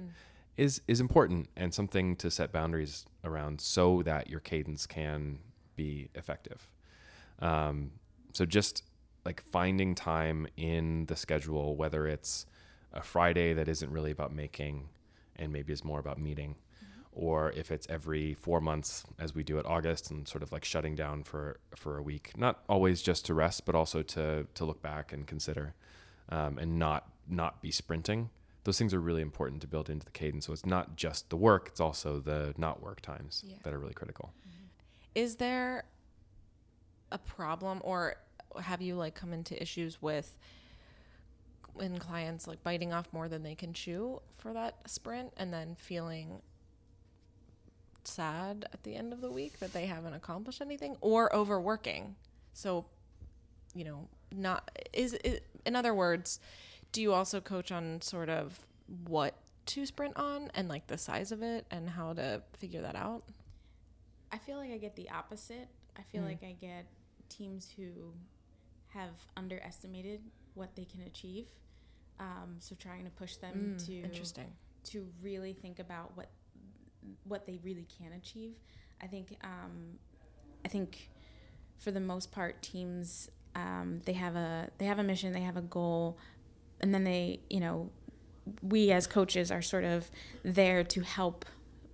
is 0.58 0.82
is 0.88 1.02
important 1.02 1.50
and 1.56 1.74
something 1.74 2.16
to 2.16 2.32
set 2.32 2.52
boundaries 2.52 3.06
around 3.24 3.60
so 3.60 4.02
that 4.04 4.30
your 4.30 4.40
cadence 4.40 4.86
can 4.86 5.40
be 5.76 6.10
effective. 6.16 6.68
Um, 7.40 7.92
so 8.34 8.46
just 8.46 8.84
like 9.26 9.42
finding 9.42 9.96
time 9.96 10.48
in 10.56 11.06
the 11.08 11.16
schedule, 11.16 11.76
whether 11.76 12.08
it's 12.08 12.46
a 12.96 13.02
Friday 13.02 13.54
that 13.54 13.68
isn't 13.68 13.92
really 13.92 14.12
about 14.12 14.34
making 14.34 14.90
and 15.36 15.52
maybe 15.52 15.74
is 15.74 15.84
more 15.84 16.00
about 16.00 16.18
meeting, 16.18 16.56
or 17.12 17.52
if 17.52 17.72
it's 17.72 17.88
every 17.90 18.34
four 18.34 18.60
months 18.62 19.04
as 19.20 19.34
we 19.36 19.44
do 19.44 19.60
at 19.60 19.66
August 19.66 20.10
and 20.12 20.28
sort 20.28 20.42
of 20.44 20.52
like 20.52 20.64
shutting 20.66 20.96
down 20.96 21.24
for 21.24 21.60
for 21.76 21.98
a 21.98 22.02
week, 22.02 22.32
not 22.38 22.64
always 22.70 23.02
just 23.02 23.26
to 23.26 23.34
rest, 23.34 23.66
but 23.66 23.76
also 23.76 24.02
to 24.02 24.48
to 24.54 24.66
look 24.66 24.82
back 24.82 25.12
and 25.14 25.28
consider, 25.28 25.74
um, 26.30 26.58
and 26.58 26.80
not 26.80 27.10
not 27.28 27.62
be 27.62 27.72
sprinting. 27.72 28.30
Those 28.64 28.78
things 28.80 28.94
are 28.94 29.00
really 29.00 29.22
important 29.22 29.62
to 29.62 29.68
build 29.68 29.90
into 29.90 30.06
the 30.06 30.12
cadence. 30.12 30.48
So 30.48 30.54
it's 30.54 30.66
not 30.66 30.96
just 30.96 31.30
the 31.30 31.38
work; 31.38 31.68
it's 31.68 31.80
also 31.82 32.20
the 32.20 32.54
not 32.58 32.82
work 32.82 33.02
times 33.02 33.44
Yeah. 33.46 33.56
that 33.64 33.74
are 33.74 33.80
really 33.80 33.94
critical. 33.94 34.34
Is 35.14 35.36
there 35.36 35.86
a 37.12 37.18
problem 37.18 37.80
or 37.84 38.16
have 38.60 38.82
you 38.82 38.96
like 38.96 39.16
come 39.16 39.32
into 39.34 39.62
issues 39.62 40.02
with 40.02 40.38
when 41.76 41.98
clients 42.00 42.48
like 42.48 42.64
biting 42.64 42.94
off 42.94 43.08
more 43.12 43.28
than 43.28 43.44
they 43.44 43.56
can 43.56 43.74
chew 43.74 44.22
for 44.38 44.54
that 44.54 44.76
sprint 44.90 45.34
and 45.38 45.54
then 45.54 45.76
feeling 45.76 46.42
sad 48.04 48.66
at 48.74 48.84
the 48.84 48.96
end 48.96 49.12
of 49.14 49.22
the 49.22 49.32
week 49.32 49.60
that 49.60 49.74
they 49.74 49.86
haven't 49.86 50.14
accomplished 50.14 50.62
anything 50.62 50.96
or 51.02 51.34
overworking? 51.36 52.16
So, 52.54 52.86
you 53.74 53.84
know, 53.84 54.08
not 54.34 54.70
is 54.94 55.14
it, 55.24 55.46
in 55.66 55.76
other 55.76 55.94
words, 55.94 56.40
do 56.92 57.02
you 57.02 57.14
also 57.14 57.42
coach 57.42 57.72
on 57.72 58.02
sort 58.02 58.30
of 58.30 58.60
what 59.08 59.36
to 59.68 59.86
sprint 59.86 60.16
on 60.16 60.50
and 60.54 60.70
like 60.70 60.88
the 60.88 60.98
size 60.98 61.32
of 61.32 61.42
it 61.42 61.66
and 61.72 61.90
how 61.90 62.14
to 62.14 62.42
figure 62.54 62.82
that 62.82 62.96
out? 62.96 63.24
I 64.32 64.38
feel 64.38 64.58
like 64.58 64.72
I 64.72 64.78
get 64.78 64.96
the 64.96 65.10
opposite. 65.10 65.68
I 65.98 66.04
feel 66.04 66.22
Mm. 66.22 66.28
like 66.28 66.44
I 66.44 66.56
get 66.60 66.86
teams 67.30 67.70
who 67.76 68.14
have 68.90 69.12
underestimated 69.36 70.22
what 70.54 70.76
they 70.76 70.86
can 70.86 71.02
achieve. 71.02 71.48
Um, 72.20 72.56
so 72.60 72.76
trying 72.80 73.04
to 73.06 73.12
push 73.12 73.36
them 73.36 73.76
to 73.86 73.92
Mm, 73.92 74.06
Interesting. 74.06 74.54
to 74.86 75.08
really 75.22 75.54
think 75.54 75.80
about 75.80 76.16
what 76.16 76.30
what 77.24 77.46
they 77.46 77.60
really 77.64 77.86
can 78.00 78.14
achieve. 78.14 78.54
I 79.02 79.08
think 79.08 79.38
um, 79.44 80.00
I 80.64 80.68
think 80.70 81.10
for 81.78 81.92
the 81.92 82.00
most 82.00 82.32
part, 82.32 82.62
teams 82.62 83.30
um, 83.56 84.02
they 84.06 84.14
have 84.14 84.36
a 84.36 84.70
they 84.78 84.86
have 84.86 85.00
a 85.00 85.04
mission, 85.04 85.32
they 85.34 85.42
have 85.42 85.58
a 85.58 85.62
goal, 85.62 86.18
and 86.82 86.94
then 86.94 87.04
they 87.04 87.40
you 87.50 87.60
know 87.60 87.90
we 88.62 88.92
as 88.92 89.08
coaches 89.08 89.52
are 89.52 89.62
sort 89.62 89.84
of 89.84 90.10
there 90.44 90.84
to 90.84 91.02
help 91.02 91.46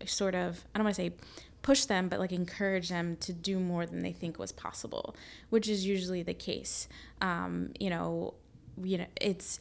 sort 0.05 0.35
of 0.35 0.65
I 0.73 0.79
don't 0.79 0.85
want 0.85 0.95
to 0.95 1.01
say 1.01 1.11
push 1.61 1.85
them 1.85 2.09
but 2.09 2.19
like 2.19 2.31
encourage 2.31 2.89
them 2.89 3.15
to 3.17 3.31
do 3.31 3.59
more 3.59 3.85
than 3.85 3.99
they 4.01 4.11
think 4.11 4.39
was 4.39 4.51
possible 4.51 5.15
which 5.51 5.69
is 5.69 5.85
usually 5.85 6.23
the 6.23 6.33
case 6.33 6.87
um, 7.21 7.71
you 7.79 7.89
know 7.89 8.33
you 8.83 8.97
know 8.97 9.05
it's 9.19 9.59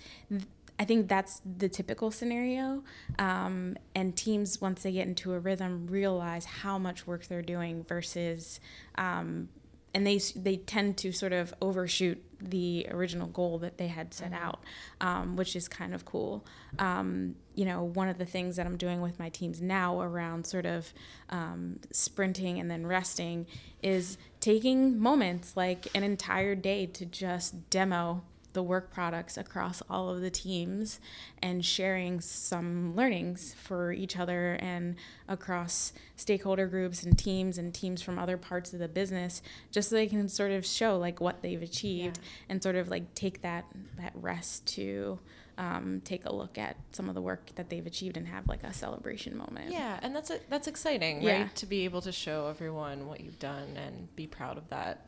I 0.79 0.85
think 0.85 1.09
that's 1.09 1.43
the 1.45 1.69
typical 1.69 2.11
scenario 2.11 2.83
um, 3.19 3.77
and 3.95 4.17
teams 4.17 4.63
once 4.63 4.83
they 4.83 4.93
get 4.93 5.07
into 5.07 5.35
a 5.35 5.39
rhythm 5.39 5.87
realize 5.87 6.47
how 6.47 6.79
much 6.79 7.07
work 7.07 7.27
they're 7.27 7.43
doing 7.43 7.85
versus 7.85 8.61
um, 8.97 9.51
and 9.95 10.07
they 10.07 10.19
they 10.37 10.57
tend 10.57 10.97
to 10.99 11.13
sort 11.13 11.33
of 11.33 11.53
overshoot 11.61 12.23
the 12.41 12.87
original 12.91 13.27
goal 13.27 13.59
that 13.59 13.77
they 13.77 13.89
had 13.89 14.15
set 14.15 14.33
out, 14.33 14.65
um, 15.01 15.37
which 15.37 15.55
is 15.55 15.69
kind 15.69 15.95
of 15.95 16.05
cool. 16.05 16.47
Um, 16.79 17.35
you 17.55 17.65
know, 17.65 17.83
one 17.83 18.09
of 18.09 18.17
the 18.17 18.25
things 18.25 18.57
that 18.57 18.67
I'm 18.67 18.77
doing 18.77 19.01
with 19.01 19.19
my 19.19 19.29
teams 19.29 19.61
now 19.61 20.01
around 20.01 20.47
sort 20.47 20.65
of 20.65 20.93
um, 21.29 21.81
sprinting 21.93 22.59
and 22.59 22.71
then 22.71 22.87
resting 22.87 23.47
is 23.83 24.17
taking 24.41 24.99
moments 24.99 25.57
like 25.57 25.89
an 25.95 26.03
entire 26.03 26.55
day 26.55 26.87
to 26.87 27.05
just 27.05 27.69
demo 27.69 28.23
the 28.53 28.63
work 28.63 28.93
products 28.93 29.37
across 29.37 29.83
all 29.89 30.09
of 30.11 30.21
the 30.21 30.31
teams 30.31 30.99
and 31.43 31.65
sharing 31.65 32.21
some 32.21 32.95
learnings 32.97 33.55
for 33.55 33.93
each 33.93 34.17
other 34.19 34.55
and 34.61 34.97
across 35.29 35.93
stakeholder 36.17 36.67
groups 36.67 37.03
and 37.03 37.17
teams 37.19 37.59
and 37.59 37.73
teams 37.73 38.03
from 38.03 38.19
other 38.19 38.37
parts 38.37 38.73
of 38.73 38.79
the 38.79 38.89
business 38.89 39.41
just 39.71 39.91
so 39.91 39.95
they 39.97 40.07
can 40.07 40.29
sort 40.29 40.51
of 40.51 40.67
show 40.67 40.99
like 40.99 41.21
what 41.21 41.43
they've 41.43 41.63
achieved 41.63 42.19
and 42.49 42.63
sort 42.63 42.75
of 42.77 42.89
like 42.89 43.15
take 43.15 43.43
that 43.43 43.65
that 43.97 44.13
rest 44.15 44.67
to 44.67 45.19
um, 45.59 46.01
take 46.05 46.25
a 46.25 46.33
look 46.35 46.57
at 46.57 46.77
some 46.91 47.09
of 47.11 47.15
the 47.15 47.21
work 47.21 47.51
that 47.57 47.69
they've 47.69 47.87
achieved 47.87 48.17
and 48.17 48.27
have 48.27 48.49
like 48.49 48.65
a 48.65 48.73
celebration 48.73 49.37
moment 49.37 49.71
Yeah, 49.71 49.99
and 50.03 50.17
that's 50.17 50.31
a, 50.31 50.41
that's 50.49 50.67
exciting, 50.67 51.21
Yeah. 51.21 51.43
right? 51.43 51.57
To 51.57 51.67
be 51.67 51.85
able 51.85 52.01
to 52.03 52.13
show 52.13 52.47
everyone 52.49 53.07
what 53.07 53.21
you've 53.21 53.39
done 53.39 53.77
and 53.77 54.15
be 54.17 54.27
proud 54.27 54.57
of 54.57 54.69
that 54.71 55.07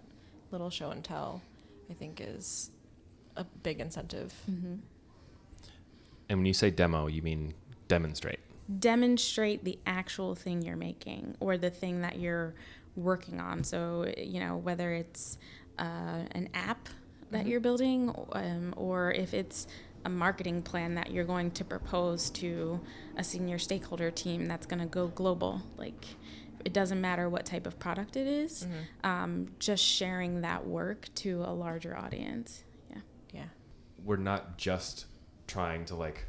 little 0.51 0.69
show 0.69 0.91
and 0.91 1.03
tell, 1.03 1.41
I 1.91 1.95
think 1.95 2.21
is 2.21 2.71
a 3.37 3.45
big 3.45 3.81
incentive. 3.81 4.35
Mm-hmm. 4.51 4.75
And 6.29 6.39
when 6.39 6.47
you 6.47 6.55
say 6.55 6.71
demo, 6.71 7.07
you 7.09 7.23
mean 7.23 7.55
demonstrate. 7.89 8.41
Demonstrate 8.79 9.65
the 9.65 9.79
actual 9.87 10.35
thing 10.35 10.63
you're 10.63 10.77
making 10.77 11.37
or 11.41 11.59
the 11.59 11.71
thing 11.71 12.01
that 12.03 12.19
you're 12.19 12.55
working 12.97 13.41
on. 13.41 13.65
So, 13.65 14.13
you 14.17 14.41
know, 14.41 14.57
whether 14.57 14.93
it's 14.93 15.39
uh, 15.79 16.25
an 16.33 16.49
app 16.55 16.89
that 17.31 17.45
Mhm. 17.47 17.49
you're 17.49 17.61
building 17.61 18.15
um, 18.33 18.75
or 18.77 19.11
if 19.13 19.33
it's 19.35 19.67
a 20.05 20.09
marketing 20.09 20.63
plan 20.63 20.95
that 20.97 21.11
you're 21.11 21.25
going 21.25 21.51
to 21.53 21.65
propose 21.65 22.29
to 22.31 22.81
a 23.17 23.25
senior 23.25 23.59
stakeholder 23.59 24.11
team 24.11 24.47
that's 24.47 24.67
going 24.67 24.81
to 24.81 24.87
go 24.87 25.09
global. 25.09 25.63
Like, 25.77 26.05
it 26.65 26.73
doesn't 26.73 27.01
matter 27.01 27.29
what 27.29 27.47
type 27.47 27.67
of 27.67 27.79
product 27.79 28.17
it 28.17 28.27
is, 28.27 28.67
Mhm. 28.67 29.07
um, 29.09 29.55
just 29.59 29.83
sharing 29.83 30.43
that 30.43 30.67
work 30.67 31.09
to 31.17 31.43
a 31.45 31.53
larger 31.55 31.97
audience. 31.97 32.65
We're 34.05 34.17
not 34.17 34.59
just 34.59 35.07
trying 35.47 35.85
to 35.87 35.95
like 35.95 36.27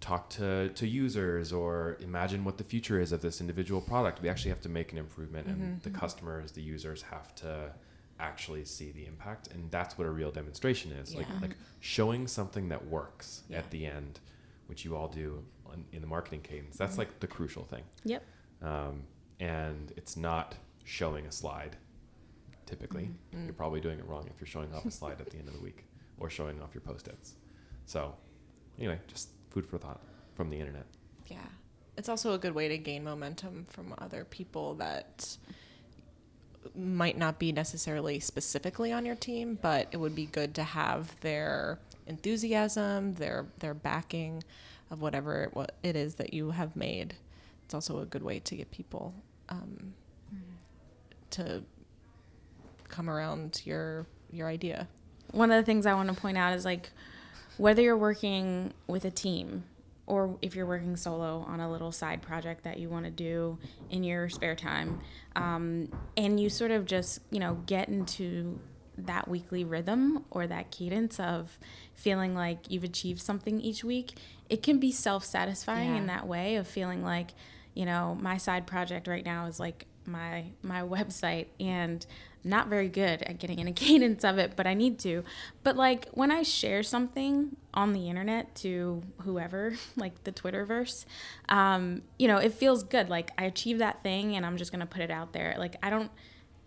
talk 0.00 0.30
to, 0.30 0.68
to 0.70 0.86
users 0.86 1.52
or 1.52 1.96
imagine 2.00 2.44
what 2.44 2.56
the 2.58 2.64
future 2.64 3.00
is 3.00 3.10
of 3.12 3.20
this 3.20 3.40
individual 3.40 3.80
product. 3.80 4.22
We 4.22 4.28
actually 4.28 4.50
have 4.50 4.60
to 4.62 4.68
make 4.68 4.92
an 4.92 4.98
improvement, 4.98 5.48
and 5.48 5.80
Mhm. 5.80 5.82
the 5.82 5.90
customers, 5.90 6.52
the 6.52 6.62
users, 6.62 7.02
have 7.02 7.34
to 7.36 7.72
actually 8.20 8.64
see 8.64 8.90
the 8.92 9.06
impact, 9.06 9.48
and 9.48 9.70
that's 9.70 9.96
what 9.98 10.06
a 10.06 10.10
real 10.10 10.30
demonstration 10.30 10.92
is. 10.92 11.14
Like 11.14 11.28
Yeah. 11.28 11.38
like 11.40 11.56
showing 11.80 12.26
something 12.28 12.68
that 12.68 12.86
works 12.86 13.42
Yeah. 13.48 13.58
at 13.58 13.70
the 13.70 13.86
end, 13.86 14.20
which 14.66 14.84
you 14.84 14.96
all 14.96 15.08
do 15.08 15.44
on, 15.66 15.84
in 15.92 16.00
the 16.00 16.06
marketing 16.06 16.42
cadence. 16.42 16.76
That's 16.76 16.94
Mhm. 16.94 16.98
like 16.98 17.20
the 17.20 17.26
crucial 17.26 17.64
thing. 17.64 17.84
Yep. 18.04 18.22
um, 18.60 19.04
and 19.40 19.92
it's 19.96 20.16
not 20.16 20.56
showing 20.84 21.24
a 21.26 21.30
slide. 21.32 21.76
Typically, 22.66 23.10
Mm. 23.32 23.44
you're 23.44 23.54
probably 23.54 23.80
doing 23.80 23.98
it 24.00 24.04
wrong 24.04 24.26
if 24.28 24.40
you're 24.40 24.46
showing 24.48 24.72
off 24.74 24.84
a 24.84 24.90
slide 24.90 25.20
at 25.20 25.30
the 25.30 25.38
end 25.38 25.46
of 25.48 25.54
the 25.54 25.60
week 25.60 25.84
or 26.20 26.30
showing 26.30 26.60
off 26.62 26.74
your 26.74 26.82
post-its. 26.82 27.34
So, 27.86 28.14
anyway, 28.78 28.98
just 29.06 29.30
food 29.50 29.66
for 29.66 29.78
thought 29.78 30.00
from 30.34 30.50
the 30.50 30.58
internet. 30.58 30.86
Yeah. 31.26 31.38
It's 31.96 32.08
also 32.08 32.32
a 32.32 32.38
good 32.38 32.54
way 32.54 32.68
to 32.68 32.78
gain 32.78 33.02
momentum 33.02 33.66
from 33.68 33.94
other 33.98 34.24
people 34.24 34.74
that 34.74 35.36
might 36.74 37.16
not 37.16 37.38
be 37.38 37.52
necessarily 37.52 38.20
specifically 38.20 38.92
on 38.92 39.04
your 39.04 39.14
team, 39.16 39.58
but 39.60 39.88
it 39.90 39.96
would 39.96 40.14
be 40.14 40.26
good 40.26 40.54
to 40.54 40.62
have 40.62 41.18
their 41.20 41.78
enthusiasm, 42.06 43.14
their 43.14 43.46
their 43.58 43.74
backing 43.74 44.42
of 44.90 45.00
whatever 45.00 45.50
what 45.52 45.74
it 45.82 45.96
is 45.96 46.16
that 46.16 46.32
you 46.32 46.50
have 46.50 46.76
made. 46.76 47.14
It's 47.64 47.74
also 47.74 48.00
a 48.00 48.06
good 48.06 48.22
way 48.22 48.38
to 48.40 48.56
get 48.56 48.70
people 48.70 49.14
um, 49.48 49.94
to 51.30 51.62
come 52.88 53.10
around 53.10 53.62
your 53.64 54.06
your 54.30 54.48
idea. 54.48 54.88
One 55.32 55.50
of 55.50 55.56
the 55.60 55.64
things 55.66 55.86
I 55.86 55.94
want 55.94 56.08
to 56.08 56.20
point 56.20 56.38
out 56.38 56.54
is 56.54 56.64
like 56.64 56.90
whether 57.56 57.82
you're 57.82 57.96
working 57.96 58.72
with 58.86 59.04
a 59.04 59.10
team 59.10 59.64
or 60.06 60.38
if 60.40 60.54
you're 60.56 60.64
working 60.66 60.96
solo 60.96 61.44
on 61.46 61.60
a 61.60 61.70
little 61.70 61.92
side 61.92 62.22
project 62.22 62.64
that 62.64 62.78
you 62.78 62.88
want 62.88 63.04
to 63.04 63.10
do 63.10 63.58
in 63.90 64.02
your 64.04 64.28
spare 64.30 64.54
time, 64.54 65.00
um, 65.36 65.88
and 66.16 66.40
you 66.40 66.48
sort 66.48 66.70
of 66.70 66.86
just 66.86 67.20
you 67.30 67.38
know 67.40 67.58
get 67.66 67.88
into 67.88 68.58
that 68.96 69.28
weekly 69.28 69.64
rhythm 69.64 70.24
or 70.30 70.46
that 70.46 70.70
cadence 70.72 71.20
of 71.20 71.58
feeling 71.94 72.34
like 72.34 72.58
you've 72.68 72.82
achieved 72.84 73.20
something 73.20 73.60
each 73.60 73.84
week, 73.84 74.14
it 74.48 74.62
can 74.62 74.78
be 74.80 74.90
self 74.90 75.24
satisfying 75.24 75.90
Yeah. 75.90 75.98
in 75.98 76.06
that 76.06 76.26
way 76.26 76.56
of 76.56 76.66
feeling 76.66 77.04
like, 77.04 77.30
you 77.74 77.84
know, 77.86 78.16
my 78.20 78.38
side 78.38 78.66
project 78.66 79.06
right 79.06 79.24
now 79.24 79.46
is 79.46 79.60
like 79.60 79.86
my 80.04 80.46
my 80.62 80.80
website 80.96 81.46
and 81.60 82.04
not 82.48 82.68
very 82.68 82.88
good 82.88 83.22
at 83.22 83.38
getting 83.38 83.58
in 83.58 83.68
a 83.68 83.72
cadence 83.84 84.24
of 84.24 84.38
it, 84.38 84.54
but 84.56 84.66
I 84.66 84.74
need 84.74 84.98
to. 85.00 85.22
But 85.62 85.76
like 85.76 86.08
when 86.12 86.30
I 86.30 86.42
share 86.42 86.82
something 86.82 87.56
on 87.74 87.92
the 87.92 88.08
internet 88.08 88.54
to 88.56 89.02
whoever, 89.22 89.74
like 89.96 90.24
the 90.24 90.32
Twitterverse, 90.32 91.04
um, 91.48 92.02
you 92.18 92.26
know, 92.28 92.38
it 92.38 92.52
feels 92.52 92.82
good. 92.82 93.08
Like 93.08 93.30
I 93.38 93.44
achieved 93.44 93.80
that 93.80 94.02
thing 94.02 94.34
and 94.36 94.44
I'm 94.44 94.56
just 94.56 94.72
gonna 94.72 94.86
put 94.86 95.02
it 95.02 95.10
out 95.10 95.32
there. 95.32 95.54
Like 95.58 95.76
I 95.82 95.90
don't 95.90 96.10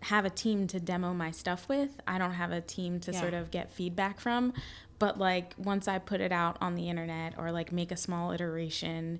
have 0.00 0.24
a 0.24 0.30
team 0.30 0.66
to 0.66 0.80
demo 0.80 1.12
my 1.14 1.30
stuff 1.30 1.68
with. 1.68 2.00
I 2.08 2.18
don't 2.18 2.32
have 2.32 2.50
a 2.50 2.60
team 2.60 2.98
to 3.00 3.12
Yeah. 3.12 3.20
sort 3.20 3.34
of 3.34 3.50
get 3.50 3.70
feedback 3.70 4.18
from. 4.20 4.52
But 4.98 5.18
like 5.18 5.54
once 5.58 5.88
I 5.88 5.98
put 5.98 6.20
it 6.20 6.32
out 6.32 6.56
on 6.60 6.74
the 6.76 6.88
internet 6.88 7.34
or 7.36 7.50
like 7.52 7.72
make 7.72 7.90
a 7.92 7.96
small 7.96 8.30
iteration 8.32 9.18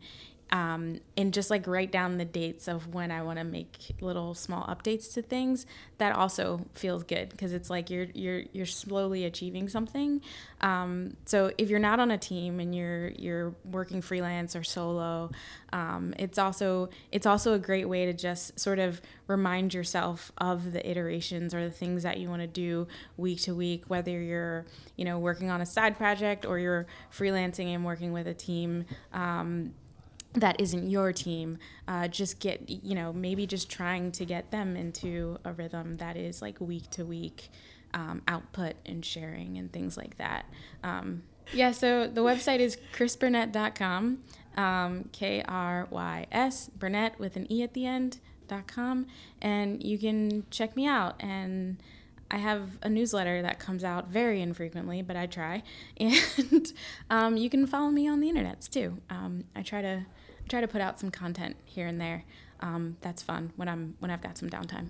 um, 0.53 1.01
and 1.17 1.33
just 1.33 1.49
like 1.49 1.67
write 1.67 1.91
down 1.91 2.19
the 2.19 2.27
dates 2.27 2.69
of 2.69 2.95
when 2.95 3.11
I 3.11 3.23
want 3.23 3.39
to 3.39 3.45
make 3.45 3.97
little 4.03 4.35
small 4.35 4.67
updates 4.67 5.15
to 5.15 5.23
things, 5.23 5.65
that 5.97 6.15
also 6.15 6.67
feels 6.75 7.05
good 7.05 7.31
because 7.31 7.55
it's 7.55 7.71
like 7.71 7.89
you're 7.89 8.09
you're 8.13 8.43
you're 8.53 8.67
slowly 8.67 9.25
achieving 9.25 9.71
something. 9.71 10.21
Um, 10.61 11.17
so 11.25 11.53
if 11.57 11.71
you're 11.71 11.79
not 11.79 12.01
on 12.01 12.11
a 12.11 12.19
team 12.19 12.61
and 12.61 12.75
you're 12.75 13.09
you're 13.13 13.55
working 13.65 14.03
freelance 14.03 14.55
or 14.55 14.63
solo, 14.63 15.31
um, 15.73 16.13
it's 16.19 16.39
also 16.39 16.91
it's 17.11 17.27
also 17.27 17.55
a 17.55 17.59
great 17.59 17.89
way 17.89 18.05
to 18.05 18.13
just 18.13 18.61
sort 18.61 18.79
of 18.79 19.01
remind 19.29 19.73
yourself 19.73 20.33
of 20.37 20.73
the 20.73 20.89
iterations 20.89 21.55
or 21.55 21.65
the 21.65 21.71
things 21.71 22.03
that 22.03 22.19
you 22.19 22.29
want 22.29 22.43
to 22.43 22.47
do 22.47 22.87
week 23.17 23.41
to 23.41 23.55
week, 23.55 23.85
whether 23.89 24.21
you're 24.21 24.67
you 24.97 25.07
know 25.07 25.19
working 25.19 25.49
on 25.49 25.63
a 25.63 25.67
side 25.67 25.97
project 25.97 26.45
or 26.45 26.59
you're 26.59 26.87
freelancing 27.11 27.75
and 27.75 27.87
working 27.87 28.13
with 28.13 28.27
a 28.27 28.35
team. 28.35 28.85
That 30.35 30.61
isn't 30.61 30.89
your 30.89 31.13
team 31.13 31.59
uh, 31.87 32.09
just 32.09 32.41
get 32.41 32.69
you 32.69 32.95
know 32.95 33.13
maybe 33.13 33.47
just 33.47 33.71
trying 33.71 34.13
to 34.13 34.25
get 34.25 34.51
them 34.51 34.77
into 34.77 35.39
a 35.45 35.53
rhythm 35.53 35.97
that 35.99 36.17
is 36.17 36.41
like 36.41 36.61
week 36.61 36.89
to 36.91 37.05
week 37.05 37.51
um, 37.93 38.23
output 38.27 38.75
and 38.87 39.05
sharing 39.05 39.59
and 39.59 39.71
things 39.71 39.97
like 39.97 40.17
that 40.17 40.47
um, 40.83 41.23
yeah 41.53 41.71
so 41.71 42.07
the 42.07 42.23
website 42.23 42.61
is 42.61 42.79
krysburnette.com 42.95 44.23
um, 44.57 45.09
k-r-y-s 45.13 46.71
burnett 46.79 47.19
with 47.19 47.37
an 47.37 47.51
e 47.53 47.63
at 47.63 47.75
the 47.75 47.85
end 47.85 48.19
dot 48.49 48.67
com 48.67 49.07
and 49.43 49.83
you 49.83 49.99
can 49.99 50.45
check 50.51 50.75
me 50.77 50.87
out 50.87 51.15
and 51.21 51.77
I 52.31 52.39
have 52.39 52.79
a 52.83 52.89
newsletter 52.89 53.43
that 53.43 53.59
comes 53.59 53.85
out 53.85 54.09
very 54.09 54.41
infrequently, 54.41 55.03
but 55.03 55.17
I 55.17 55.27
try. 55.27 55.63
And 56.01 56.73
um, 57.11 57.37
you 57.37 57.51
can 57.51 57.67
follow 57.67 57.91
me 57.91 58.09
on 58.09 58.21
the 58.21 58.33
internets 58.33 58.71
too. 58.71 58.97
Um, 59.11 59.45
I 59.55 59.61
try 59.61 59.83
to 59.83 60.07
try 60.53 60.61
to 60.61 60.69
put 60.69 60.83
out 60.83 61.01
some 61.01 61.11
content 61.11 61.57
here 61.65 61.87
and 61.87 61.99
there. 61.99 62.25
Um, 62.61 62.99
that's 63.01 63.23
fun 63.23 63.53
when 63.57 63.69
I'm 63.69 63.97
when 64.01 64.11
I've 64.11 64.21
got 64.21 64.37
some 64.37 64.51
downtime. 64.51 64.89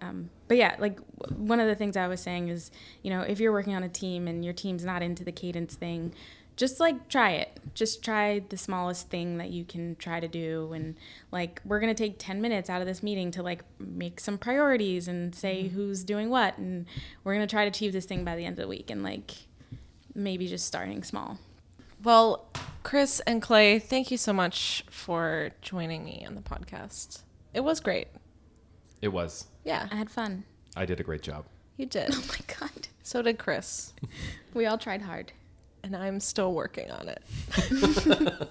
Um, 0.00 0.30
but 0.46 0.56
yeah, 0.56 0.76
like 0.78 0.96
w- 1.18 1.44
one 1.44 1.60
of 1.60 1.66
the 1.66 1.74
things 1.74 1.96
I 1.96 2.08
was 2.08 2.20
saying 2.20 2.48
is, 2.48 2.70
you 3.02 3.10
know, 3.10 3.20
if 3.20 3.38
you're 3.38 3.52
working 3.52 3.74
on 3.74 3.82
a 3.82 3.88
team 3.88 4.26
and 4.26 4.42
your 4.44 4.54
team's 4.54 4.84
not 4.84 5.02
into 5.02 5.24
the 5.24 5.32
cadence 5.32 5.74
thing, 5.74 6.14
just 6.56 6.80
like 6.80 7.08
try 7.08 7.32
it. 7.32 7.60
Just 7.74 8.02
try 8.02 8.40
the 8.48 8.56
smallest 8.56 9.10
thing 9.10 9.36
that 9.38 9.50
you 9.50 9.64
can 9.64 9.96
try 9.96 10.20
to 10.20 10.28
do. 10.28 10.72
And 10.72 10.96
like, 11.30 11.60
we're 11.64 11.80
going 11.80 11.94
to 11.94 12.02
take 12.02 12.16
10 12.18 12.40
minutes 12.40 12.70
out 12.70 12.80
of 12.80 12.86
this 12.86 13.02
meeting 13.02 13.30
to 13.32 13.42
like 13.42 13.64
make 13.78 14.20
some 14.20 14.38
priorities 14.38 15.06
and 15.06 15.34
say 15.34 15.68
who's 15.68 16.02
doing 16.02 16.30
what. 16.30 16.56
And 16.58 16.86
we're 17.24 17.34
going 17.34 17.46
to 17.46 17.50
try 17.50 17.64
to 17.64 17.68
achieve 17.68 17.92
this 17.92 18.06
thing 18.06 18.24
by 18.24 18.36
the 18.36 18.44
end 18.44 18.58
of 18.58 18.62
the 18.62 18.68
week. 18.68 18.90
And 18.90 19.02
like, 19.02 19.32
maybe 20.14 20.46
just 20.46 20.66
starting 20.66 21.02
small. 21.02 21.38
Well, 22.02 22.46
Krys 22.84 23.20
and 23.26 23.42
Clay, 23.42 23.78
thank 23.78 24.10
you 24.10 24.16
so 24.16 24.32
much 24.32 24.84
for 24.90 25.50
joining 25.62 26.04
me 26.04 26.24
on 26.26 26.34
the 26.34 26.40
podcast. 26.40 27.22
It 27.52 27.60
was 27.60 27.80
great. 27.80 28.08
It 29.02 29.08
was. 29.08 29.46
Yeah, 29.64 29.88
I 29.90 29.96
had 29.96 30.10
fun. 30.10 30.44
I 30.76 30.86
did 30.86 31.00
a 31.00 31.02
great 31.02 31.22
job. 31.22 31.44
you 31.76 31.86
did. 31.98 32.10
Oh 32.12 32.24
my 32.28 32.54
God. 32.58 32.88
So 33.02 33.22
did 33.22 33.38
Krys. 33.38 33.92
We 34.54 34.66
all 34.66 34.78
tried 34.78 35.02
hard. 35.02 35.32
And 35.84 35.94
I'm 35.94 36.18
still 36.20 36.52
working 36.52 36.90
on 36.90 37.08
it. 37.08 37.22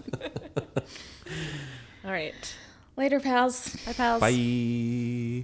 All 2.06 2.12
right. 2.12 2.56
Later, 2.96 3.20
pals. 3.20 3.76
Bye, 3.86 3.94
pals. 3.94 4.22
Bye. 4.22 5.44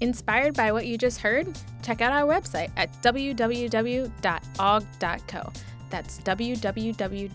Inspired 0.00 0.54
by 0.54 0.72
what 0.72 0.86
you 0.86 0.96
just 0.96 1.20
heard? 1.20 1.46
Check 1.82 2.00
out 2.00 2.12
our 2.12 2.26
website 2.26 2.70
at 2.76 2.90
www.aug.co. 3.02 4.12
That's 5.90 6.20
www.aug.co. 6.20 7.32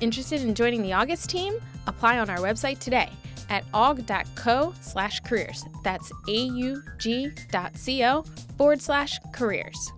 Interested 0.00 0.42
in 0.42 0.54
joining 0.54 0.82
the 0.82 0.92
August 0.92 1.30
team? 1.30 1.54
Apply 1.86 2.18
on 2.18 2.28
our 2.28 2.38
website 2.38 2.78
today 2.78 3.08
at 3.48 3.64
aug.co 3.72 4.74
slash 4.80 5.20
careers. 5.20 5.64
That's 5.82 6.10
aug.co 6.28 8.24
forward 8.56 8.80
slash 8.80 9.18
careers. 9.32 9.92